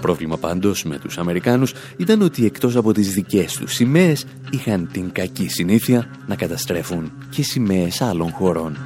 Πρόβλημα 0.00 0.36
πάντως 0.36 0.84
με 0.84 0.98
τους 0.98 1.18
Αμερικάνους 1.18 1.72
ήταν 1.96 2.22
ότι 2.22 2.44
εκτός 2.44 2.76
από 2.76 2.92
τις 2.92 3.12
δικές 3.12 3.52
τους 3.52 3.72
σημαίες 3.72 4.24
είχαν 4.50 4.88
την 4.92 5.12
κακή 5.12 5.48
συνήθεια 5.48 6.10
να 6.26 6.34
καταστρέφουν 6.34 7.12
και 7.30 7.42
σημαίες 7.42 8.00
άλλων 8.00 8.30
χωρών. 8.30 8.76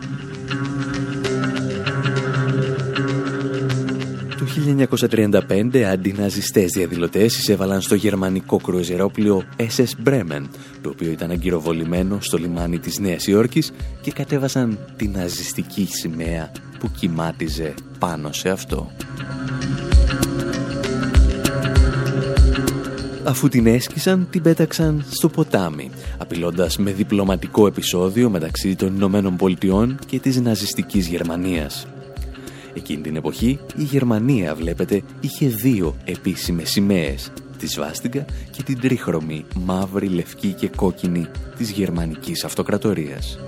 Το 4.39 4.47
1935 5.51 5.83
αντιναζιστές 5.83 6.71
διαδηλωτές 6.71 7.39
εισέβαλαν 7.39 7.81
στο 7.81 7.95
γερμανικό 7.95 8.57
κρουαζιερόπλιο 8.57 9.45
SS 9.57 10.09
Bremen, 10.09 10.43
το 10.81 10.89
οποίο 10.89 11.11
ήταν 11.11 11.31
αγκυροβολημένο 11.31 12.19
στο 12.21 12.37
λιμάνι 12.37 12.79
της 12.79 12.99
Νέας 12.99 13.27
Υόρκης 13.27 13.73
και 14.01 14.13
κατέβασαν 14.13 14.79
την 14.97 15.11
ναζιστική 15.11 15.89
σημαία 15.91 16.53
που 16.79 16.91
κοιμάτιζε 16.91 17.75
πάνω 17.99 18.33
σε 18.33 18.49
αυτό. 18.49 18.91
Αφού 23.27 23.49
την 23.49 23.67
έσκησαν, 23.67 24.27
την 24.31 24.43
πέταξαν 24.43 25.05
στο 25.11 25.29
ποτάμι, 25.29 25.91
απειλώντας 26.19 26.77
με 26.77 26.93
διπλωματικό 26.93 27.67
επεισόδιο 27.67 28.31
μεταξύ 28.31 28.77
των 28.77 28.95
Ηνωμένων 28.95 29.37
Πολιτειών 29.37 29.99
και 30.07 30.19
της 30.19 30.41
ναζιστικής 30.41 31.07
Γερμανίας. 31.07 31.87
Εκείνη 32.75 33.03
την 33.03 33.17
εποχή 33.17 33.59
η 33.77 33.83
Γερμανία, 33.83 34.55
βλέπετε, 34.55 35.03
είχε 35.21 35.47
δύο 35.47 35.97
επίσημες 36.05 36.71
σημαίες, 36.71 37.33
τη 37.59 37.67
Σβάστιγκα 37.67 38.25
και 38.51 38.63
την 38.63 38.81
τρίχρωμη 38.81 39.45
μαύρη, 39.55 40.07
λευκή 40.07 40.53
και 40.53 40.69
κόκκινη 40.77 41.27
της 41.57 41.71
Γερμανικής 41.71 42.45
Αυτοκρατορίας. 42.45 43.39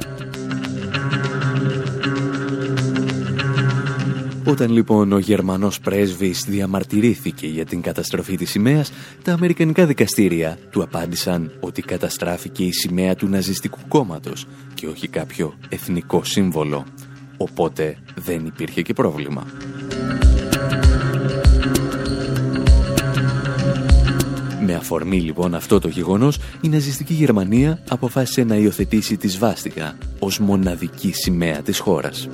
Όταν 4.49 4.71
λοιπόν 4.71 5.13
ο 5.13 5.19
Γερμανός 5.19 5.81
πρέσβης 5.81 6.45
διαμαρτυρήθηκε 6.49 7.47
για 7.47 7.65
την 7.65 7.81
καταστροφή 7.81 8.37
της 8.37 8.51
σημαίας, 8.51 8.93
τα 9.23 9.33
Αμερικανικά 9.33 9.87
δικαστήρια 9.87 10.59
του 10.71 10.83
απάντησαν 10.83 11.53
ότι 11.61 11.83
καταστράφηκε 11.83 12.65
η 12.65 12.73
σημαία 12.73 13.15
του 13.15 13.29
ναζιστικού 13.29 13.79
κόμματος 13.89 14.47
και 14.75 14.87
όχι 14.87 15.09
κάποιο 15.09 15.55
εθνικό 15.69 16.25
σύμβολο. 16.25 16.85
Οπότε 17.37 17.97
δεν 18.15 18.47
υπήρχε 18.47 18.83
και 18.83 18.93
πρόβλημα. 18.93 19.47
Με 24.67 24.75
αφορμή 24.75 25.21
λοιπόν 25.21 25.55
αυτό 25.55 25.79
το 25.79 25.89
γεγονός, 25.89 26.39
η 26.61 26.69
ναζιστική 26.69 27.15
Γερμανία 27.15 27.79
αποφάσισε 27.89 28.45
να 28.45 28.57
υιοθετήσει 28.57 29.17
τη 29.17 29.29
σβάστηκα 29.29 29.99
ως 30.19 30.39
μοναδική 30.39 31.13
σημαία 31.13 31.63
της 31.63 31.79
χώρας. 31.79 32.29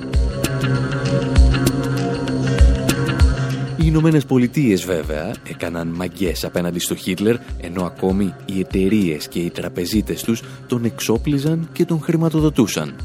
Οι 3.77 3.83
Ηνωμένε 3.85 4.19
Πολιτείες 4.19 4.85
βέβαια 4.85 5.35
έκαναν 5.49 5.87
μαγκές 5.87 6.43
απέναντι 6.43 6.79
στο 6.79 6.95
Χίτλερ 6.95 7.35
ενώ 7.61 7.83
ακόμη 7.83 8.33
οι 8.45 8.59
εταιρείες 8.59 9.27
και 9.27 9.39
οι 9.39 9.49
τραπεζίτες 9.49 10.23
τους 10.23 10.43
τον 10.67 10.85
εξόπλιζαν 10.85 11.69
και 11.73 11.85
τον 11.85 12.01
χρηματοδοτούσαν. 12.01 12.95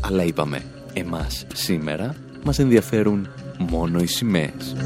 Αλλά 0.00 0.22
είπαμε, 0.22 0.62
εμάς 0.92 1.46
σήμερα 1.54 2.14
μας 2.44 2.58
ενδιαφέρουν 2.58 3.28
μόνο 3.58 3.98
οι 4.00 4.06
σημαίες. 4.06 4.76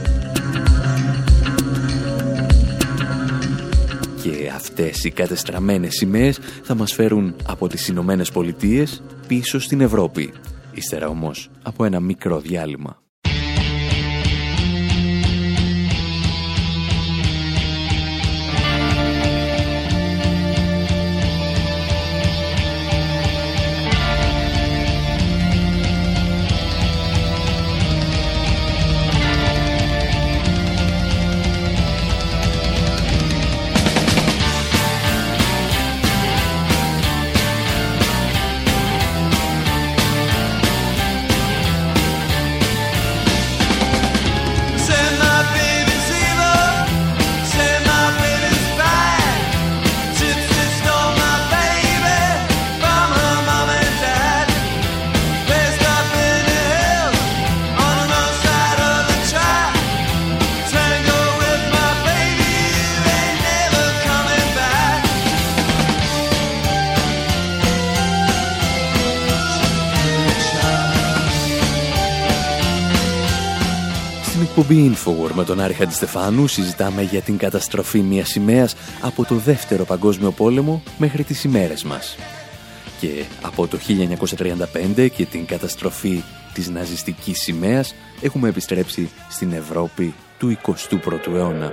Και 4.23 4.51
αυτές 4.55 5.05
οι 5.05 5.11
κατεστραμμένες 5.11 5.95
σημαίες 5.95 6.39
θα 6.63 6.75
μας 6.75 6.93
φέρουν 6.93 7.35
από 7.47 7.69
τις 7.69 7.89
Ηνωμένες 7.89 8.31
Πολιτείες 8.31 9.03
πίσω 9.27 9.61
στην 9.61 9.81
Ευρώπη, 9.81 10.33
Ύστερα 10.75 11.09
όμως 11.09 11.51
από 11.63 11.85
ένα 11.85 12.01
μικρό 12.01 12.41
διάλειμμα. 12.41 13.04
Εκπομπή 74.71 74.93
Infowar 74.95 75.31
με 75.35 75.45
τον 75.45 75.61
Άρη 75.61 75.73
Χαντιστεφάνου 75.73 76.47
συζητάμε 76.47 77.03
για 77.03 77.21
την 77.21 77.37
καταστροφή 77.37 78.01
μιας 78.01 78.29
σημαίας 78.29 78.77
από 79.01 79.25
το 79.25 79.35
δεύτερο 79.35 79.85
παγκόσμιο 79.85 80.31
πόλεμο 80.31 80.83
μέχρι 80.99 81.25
τις 81.25 81.45
ημέρες 81.45 81.85
μας. 81.85 82.17
Και 83.01 83.25
από 83.43 83.67
το 83.67 83.79
1935 84.97 85.09
και 85.09 85.25
την 85.25 85.47
καταστροφή 85.47 86.23
της 86.53 86.69
ναζιστικής 86.69 87.41
σημαίας 87.41 87.95
έχουμε 88.23 88.49
επιστρέψει 88.49 89.11
στην 89.29 89.53
Ευρώπη 89.53 90.15
του 90.39 90.59
21ου 90.67 91.35
αιώνα. 91.35 91.73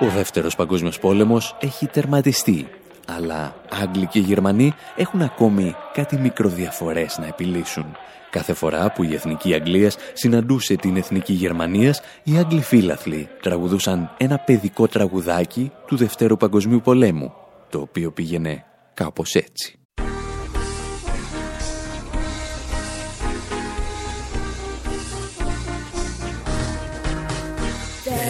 Ο 0.00 0.08
δεύτερος 0.08 0.56
παγκόσμιος 0.56 0.98
πόλεμος 0.98 1.56
έχει 1.60 1.86
τερματιστεί, 1.86 2.68
αλλά 3.06 3.56
Άγγλοι 3.82 4.06
και 4.06 4.18
Γερμανοί 4.18 4.72
έχουν 4.96 5.22
ακόμη 5.22 5.74
κάτι 5.92 6.16
μικροδιαφορές 6.16 7.18
να 7.18 7.26
επιλύσουν. 7.26 7.96
Κάθε 8.30 8.54
φορά 8.54 8.92
που 8.92 9.02
η 9.02 9.14
Εθνική 9.14 9.54
Αγγλίας 9.54 9.96
συναντούσε 10.12 10.74
την 10.74 10.96
Εθνική 10.96 11.32
Γερμανίας, 11.32 12.00
οι 12.22 12.36
Άγγλοι 12.36 12.60
φύλαθλοι 12.60 13.28
τραγουδούσαν 13.42 14.14
ένα 14.16 14.38
παιδικό 14.38 14.88
τραγουδάκι 14.88 15.70
του 15.86 15.96
Δευτέρου 15.96 16.36
Παγκοσμίου 16.36 16.80
Πολέμου, 16.80 17.32
το 17.70 17.80
οποίο 17.80 18.10
πήγαινε 18.10 18.64
κάπως 18.94 19.34
έτσι. 19.34 19.75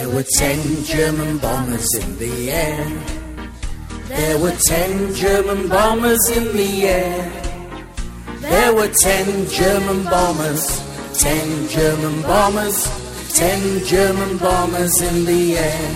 There 0.07 0.15
were 0.15 0.31
ten 0.45 0.59
German 0.93 1.31
bombers 1.45 1.89
in 2.01 2.09
the 2.23 2.35
air. 2.65 2.85
There 4.07 4.37
were 4.43 4.55
ten 4.71 4.91
German 5.23 5.61
bombers 5.67 6.23
in 6.37 6.45
the 6.59 6.71
air. 6.99 7.19
There 8.51 8.71
were 8.77 8.91
ten 9.07 9.25
German 9.59 9.99
bombers, 10.13 10.63
ten 11.25 11.47
German 11.77 12.15
bombers, 12.31 12.77
ten 13.41 13.61
German 13.93 14.31
bombers 14.45 14.93
in 15.09 15.25
the 15.25 15.41
air. 15.69 15.89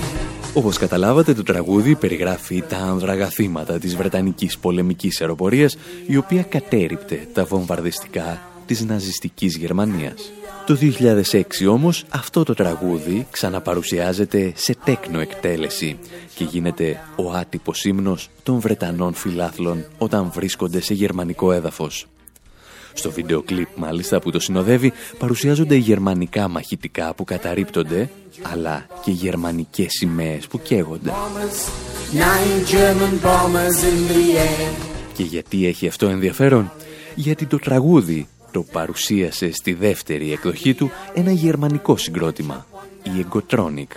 Όπως 0.54 0.78
καταλάβατε 0.78 1.34
το 1.34 1.44
τραγούδι 1.44 1.96
περιγράφει 1.96 2.64
τα 2.70 2.78
ανδραγαθήματα 2.78 3.80
της 3.80 3.96
Βρετανικής 3.96 4.58
πολεμικής 4.58 5.22
αεροπορίας 5.22 5.78
η 6.08 6.18
οποία 6.18 6.44
κατέριπτε 6.44 7.28
τα 7.34 7.44
βομβαρδιστικά 7.46 8.42
της 8.66 8.82
ναζιστικής 8.86 9.58
Γερμανίας. 9.58 10.32
Το 10.72 10.78
2006 11.32 11.42
όμως 11.70 12.06
αυτό 12.10 12.44
το 12.44 12.54
τραγούδι 12.54 13.28
ξαναπαρουσιάζεται 13.32 14.54
σε 14.56 14.76
τέκνο 14.84 15.20
εκτέλεση 15.20 16.00
και 16.36 16.44
γίνεται 16.44 17.00
ο 17.16 17.32
άτυπος 17.32 17.86
ύμνος 17.86 18.30
των 18.44 18.60
Βρετανών 18.60 19.14
φιλάθλων 19.14 19.86
όταν 19.98 20.32
βρίσκονται 20.34 20.82
σε 20.82 20.94
γερμανικό 20.94 21.52
έδαφος. 21.52 22.08
Στο 22.94 23.12
βίντεο 23.12 23.42
κλιπ 23.42 23.68
μάλιστα 23.76 24.20
που 24.20 24.32
το 24.32 24.40
συνοδεύει 24.40 24.94
παρουσιάζονται 25.18 25.76
γερμανικά 25.76 26.48
μαχητικά 26.48 27.14
που 27.14 27.24
καταρρύπτονται 27.24 28.10
αλλά 28.42 28.86
και 29.04 29.12
γερμανικές 29.12 29.88
σημαίες 29.90 30.48
που 30.48 30.62
καίγονται. 30.62 31.12
Και 35.14 35.24
γιατί 35.24 35.66
έχει 35.68 35.88
αυτό 35.88 36.08
ενδιαφέρον; 36.08 36.72
Γιατί 37.16 37.46
το 37.46 37.58
τραγούδι 37.58 38.28
το 38.52 38.64
παρουσίασε 38.64 39.52
στη 39.52 39.74
δεύτερη 39.74 40.32
εκδοχή 40.32 40.74
του 40.74 40.92
ένα 41.14 41.32
γερμανικό 41.32 41.98
συγκρότημα, 41.98 42.66
η 43.04 43.26
Egotronic. 43.26 43.88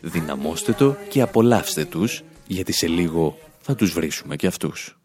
Δυναμώστε 0.00 0.72
το 0.72 0.96
και 1.08 1.22
απολαύστε 1.22 1.84
τους, 1.84 2.22
γιατί 2.46 2.72
σε 2.72 2.86
λίγο 2.86 3.38
θα 3.60 3.74
τους 3.74 3.92
βρίσουμε 3.92 4.36
και 4.36 4.46
αυτούς. 4.46 4.97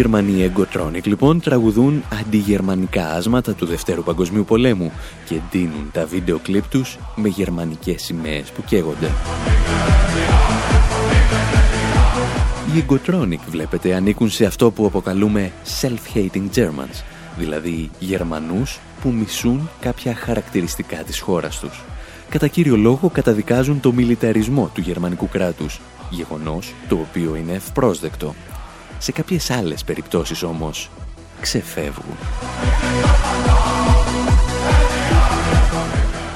Γερμανοί 0.00 0.42
Egotronic 0.42 1.06
λοιπόν 1.06 1.40
τραγουδούν 1.40 2.02
αντιγερμανικά 2.20 3.10
άσματα 3.10 3.54
του 3.54 3.66
Δευτέρου 3.66 4.02
Παγκοσμίου 4.02 4.44
Πολέμου 4.44 4.92
και 5.24 5.40
ντύνουν 5.50 5.90
τα 5.92 6.06
βίντεο 6.06 6.38
κλιπ 6.38 6.68
τους 6.68 6.98
με 7.16 7.28
γερμανικές 7.28 8.02
σημαίες 8.02 8.50
που 8.50 8.62
καίγονται. 8.66 9.10
Οι 12.74 12.78
Egotronic 12.78 13.40
βλέπετε 13.48 13.94
ανήκουν 13.94 14.30
σε 14.30 14.44
αυτό 14.44 14.70
που 14.70 14.86
αποκαλούμε 14.86 15.52
self-hating 15.80 16.48
Germans, 16.54 17.02
δηλαδή 17.38 17.90
Γερμανούς 17.98 18.78
που 19.02 19.10
μισούν 19.10 19.68
κάποια 19.80 20.14
χαρακτηριστικά 20.14 20.96
της 20.96 21.20
χώρας 21.20 21.58
τους. 21.60 21.82
Κατά 22.28 22.46
κύριο 22.46 22.76
λόγο 22.76 23.08
καταδικάζουν 23.08 23.80
το 23.80 23.92
μιλιταρισμό 23.92 24.70
του 24.74 24.80
γερμανικού 24.80 25.28
κράτους, 25.28 25.80
γεγονός 26.10 26.74
το 26.88 26.94
οποίο 26.94 27.36
είναι 27.36 27.52
ευπρόσδεκτο. 27.52 28.34
Σε 29.00 29.12
κάποιες 29.12 29.50
άλλες 29.50 29.84
περιπτώσεις 29.84 30.42
όμως 30.42 30.90
ξεφεύγουν. 31.40 32.16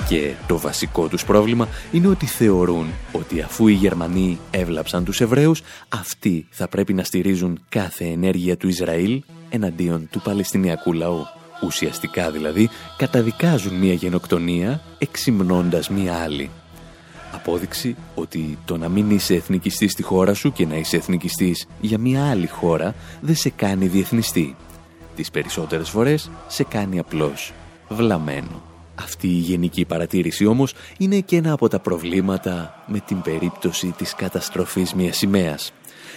Και 0.08 0.32
το 0.46 0.58
βασικό 0.58 1.08
τους 1.08 1.24
πρόβλημα 1.24 1.68
είναι 1.92 2.06
ότι 2.06 2.26
θεωρούν 2.26 2.86
ότι 3.12 3.40
αφού 3.40 3.68
οι 3.68 3.72
Γερμανοί 3.72 4.38
έβλαψαν 4.50 5.04
τους 5.04 5.20
Εβραίους, 5.20 5.62
αυτοί 5.88 6.46
θα 6.50 6.68
πρέπει 6.68 6.94
να 6.94 7.04
στηρίζουν 7.04 7.60
κάθε 7.68 8.04
ενέργεια 8.04 8.56
του 8.56 8.68
Ισραήλ 8.68 9.22
εναντίον 9.50 10.08
του 10.10 10.20
Παλαιστινιακού 10.20 10.92
λαού. 10.92 11.26
Ουσιαστικά 11.62 12.30
δηλαδή 12.30 12.68
καταδικάζουν 12.96 13.74
μια 13.74 13.92
γενοκτονία 13.92 14.80
εξυμνώντας 14.98 15.88
μια 15.88 16.14
άλλη. 16.14 16.50
Απόδειξη 17.34 17.96
ότι 18.14 18.58
το 18.64 18.76
να 18.76 18.88
μην 18.88 19.10
είσαι 19.10 19.34
εθνικιστής 19.34 19.92
στη 19.92 20.02
χώρα 20.02 20.34
σου 20.34 20.52
και 20.52 20.66
να 20.66 20.76
είσαι 20.76 20.96
εθνικιστής 20.96 21.66
για 21.80 21.98
μια 21.98 22.30
άλλη 22.30 22.46
χώρα 22.46 22.94
δεν 23.20 23.34
σε 23.34 23.50
κάνει 23.50 23.86
διεθνιστή. 23.86 24.56
Τις 25.16 25.30
περισσότερες 25.30 25.88
φορές 25.88 26.30
σε 26.46 26.64
κάνει 26.64 26.98
απλώς 26.98 27.52
βλαμμένο. 27.88 28.62
Αυτή 28.94 29.26
η 29.26 29.38
γενική 29.38 29.84
παρατήρηση 29.84 30.46
όμως 30.46 30.74
είναι 30.98 31.20
και 31.20 31.36
ένα 31.36 31.52
από 31.52 31.68
τα 31.68 31.78
προβλήματα 31.78 32.84
με 32.86 33.00
την 33.00 33.22
περίπτωση 33.22 33.94
της 33.96 34.14
καταστροφής 34.14 34.94
μιας 34.94 35.16
σημαίας. 35.16 35.72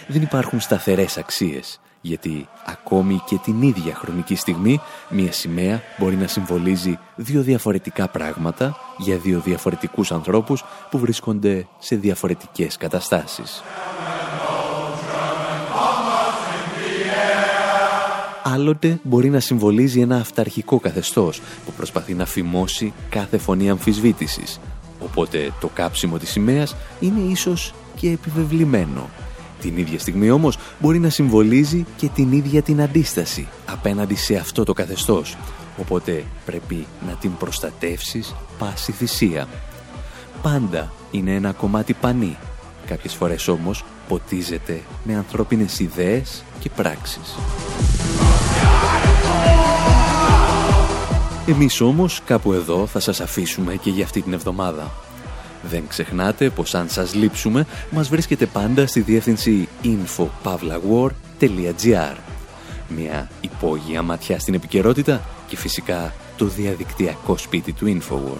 Δεν 0.08 0.22
υπάρχουν 0.22 0.60
σταθερές 0.60 1.16
αξίες 1.16 1.80
γιατί 2.00 2.48
ακόμη 2.66 3.20
και 3.26 3.36
την 3.44 3.62
ίδια 3.62 3.94
χρονική 3.94 4.34
στιγμή 4.34 4.80
μια 5.10 5.32
σημαία 5.32 5.82
μπορεί 5.98 6.16
να 6.16 6.26
συμβολίζει 6.26 6.98
δύο 7.16 7.42
διαφορετικά 7.42 8.08
πράγματα 8.08 8.76
για 8.98 9.16
δύο 9.16 9.40
διαφορετικούς 9.40 10.12
ανθρώπους 10.12 10.64
που 10.90 10.98
βρίσκονται 10.98 11.66
σε 11.78 11.96
διαφορετικές 11.96 12.76
καταστάσεις. 12.76 13.62
Άλλοτε 18.42 19.00
μπορεί 19.02 19.30
να 19.30 19.40
συμβολίζει 19.40 20.00
ένα 20.00 20.16
αυταρχικό 20.16 20.80
καθεστώς 20.80 21.40
που 21.64 21.72
προσπαθεί 21.72 22.14
να 22.14 22.26
φημώσει 22.26 22.92
κάθε 23.08 23.38
φωνή 23.38 23.70
αμφισβήτησης. 23.70 24.60
Οπότε 25.00 25.52
το 25.60 25.68
κάψιμο 25.74 26.18
της 26.18 26.30
σημαίας 26.30 26.76
είναι 27.00 27.20
ίσως 27.20 27.74
και 27.96 28.10
επιβεβλημένο 28.10 29.08
την 29.60 29.76
ίδια 29.76 29.98
στιγμή 29.98 30.30
όμως 30.30 30.58
μπορεί 30.78 30.98
να 30.98 31.10
συμβολίζει 31.10 31.86
και 31.96 32.08
την 32.14 32.32
ίδια 32.32 32.62
την 32.62 32.82
αντίσταση 32.82 33.48
απέναντι 33.66 34.14
σε 34.14 34.36
αυτό 34.36 34.64
το 34.64 34.72
καθεστώς. 34.72 35.36
Οπότε 35.80 36.24
πρέπει 36.44 36.86
να 37.06 37.12
την 37.12 37.36
προστατεύσεις 37.36 38.34
πάση 38.58 38.92
θυσία. 38.92 39.48
Πάντα 40.42 40.92
είναι 41.10 41.34
ένα 41.34 41.52
κομμάτι 41.52 41.92
πανί. 41.92 42.36
Κάποιες 42.86 43.14
φορές 43.14 43.48
όμως 43.48 43.84
ποτίζεται 44.08 44.82
με 45.04 45.14
ανθρώπινες 45.14 45.78
ιδέες 45.78 46.44
και 46.58 46.70
πράξεις. 46.70 47.36
Εμείς 51.46 51.80
όμως 51.80 52.20
κάπου 52.24 52.52
εδώ 52.52 52.86
θα 52.86 53.00
σας 53.00 53.20
αφήσουμε 53.20 53.74
και 53.74 53.90
για 53.90 54.04
αυτή 54.04 54.22
την 54.22 54.32
εβδομάδα. 54.32 54.90
Δεν 55.62 55.84
ξεχνάτε 55.88 56.50
πως 56.50 56.74
αν 56.74 56.88
σας 56.88 57.14
λείψουμε, 57.14 57.66
μας 57.90 58.08
βρίσκεται 58.08 58.46
πάντα 58.46 58.86
στη 58.86 59.00
διεύθυνση 59.00 59.68
infopavlawar.gr 59.82 62.16
Μια 62.88 63.30
υπόγεια 63.40 64.02
ματιά 64.02 64.38
στην 64.38 64.54
επικαιρότητα 64.54 65.22
και 65.46 65.56
φυσικά 65.56 66.12
το 66.36 66.44
διαδικτυακό 66.44 67.36
σπίτι 67.36 67.72
του 67.72 68.00
Infowar. 68.00 68.38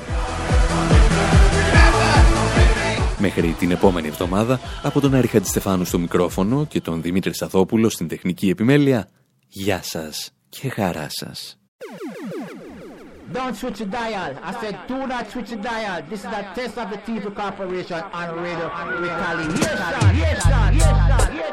Μέχρι 3.21 3.55
την 3.59 3.71
επόμενη 3.71 4.09
εβδομάδα, 4.09 4.61
από 4.83 5.01
τον 5.01 5.15
Άρη 5.15 5.27
Χατζηστεφάνου 5.27 5.85
στο 5.85 5.99
μικρόφωνο 5.99 6.67
και 6.67 6.81
τον 6.81 7.03
Δημήτρη 7.03 7.35
Σαθόπουλο 7.35 7.89
στην 7.89 8.09
τεχνική 8.09 8.49
επιμέλεια, 8.49 9.09
γεια 9.49 9.81
σας 9.83 10.31
και 10.49 10.69
χαρά 10.69 11.07
σας. 11.11 11.59
Don't 13.33 13.55
switch 13.55 13.79
the 13.79 13.87
dial. 13.87 14.39
I 14.43 14.59
said, 14.61 14.79
do 14.89 15.07
not 15.07 15.31
switch 15.31 15.51
the 15.51 15.57
dial. 15.57 16.03
This 16.09 16.21
is 16.21 16.27
a 16.27 16.51
test 16.55 16.79
of 16.79 16.91
the 16.91 16.97
TV 16.99 17.35
Corporation 17.35 18.01
on 18.13 18.37
radio 18.41 18.65
retaliation. 19.01 19.55
Retaliation. 19.55 20.49
Retaliation. 20.49 20.49
combination 20.49 21.11
of 21.11 21.27
the 21.27 21.33
group 21.33 21.48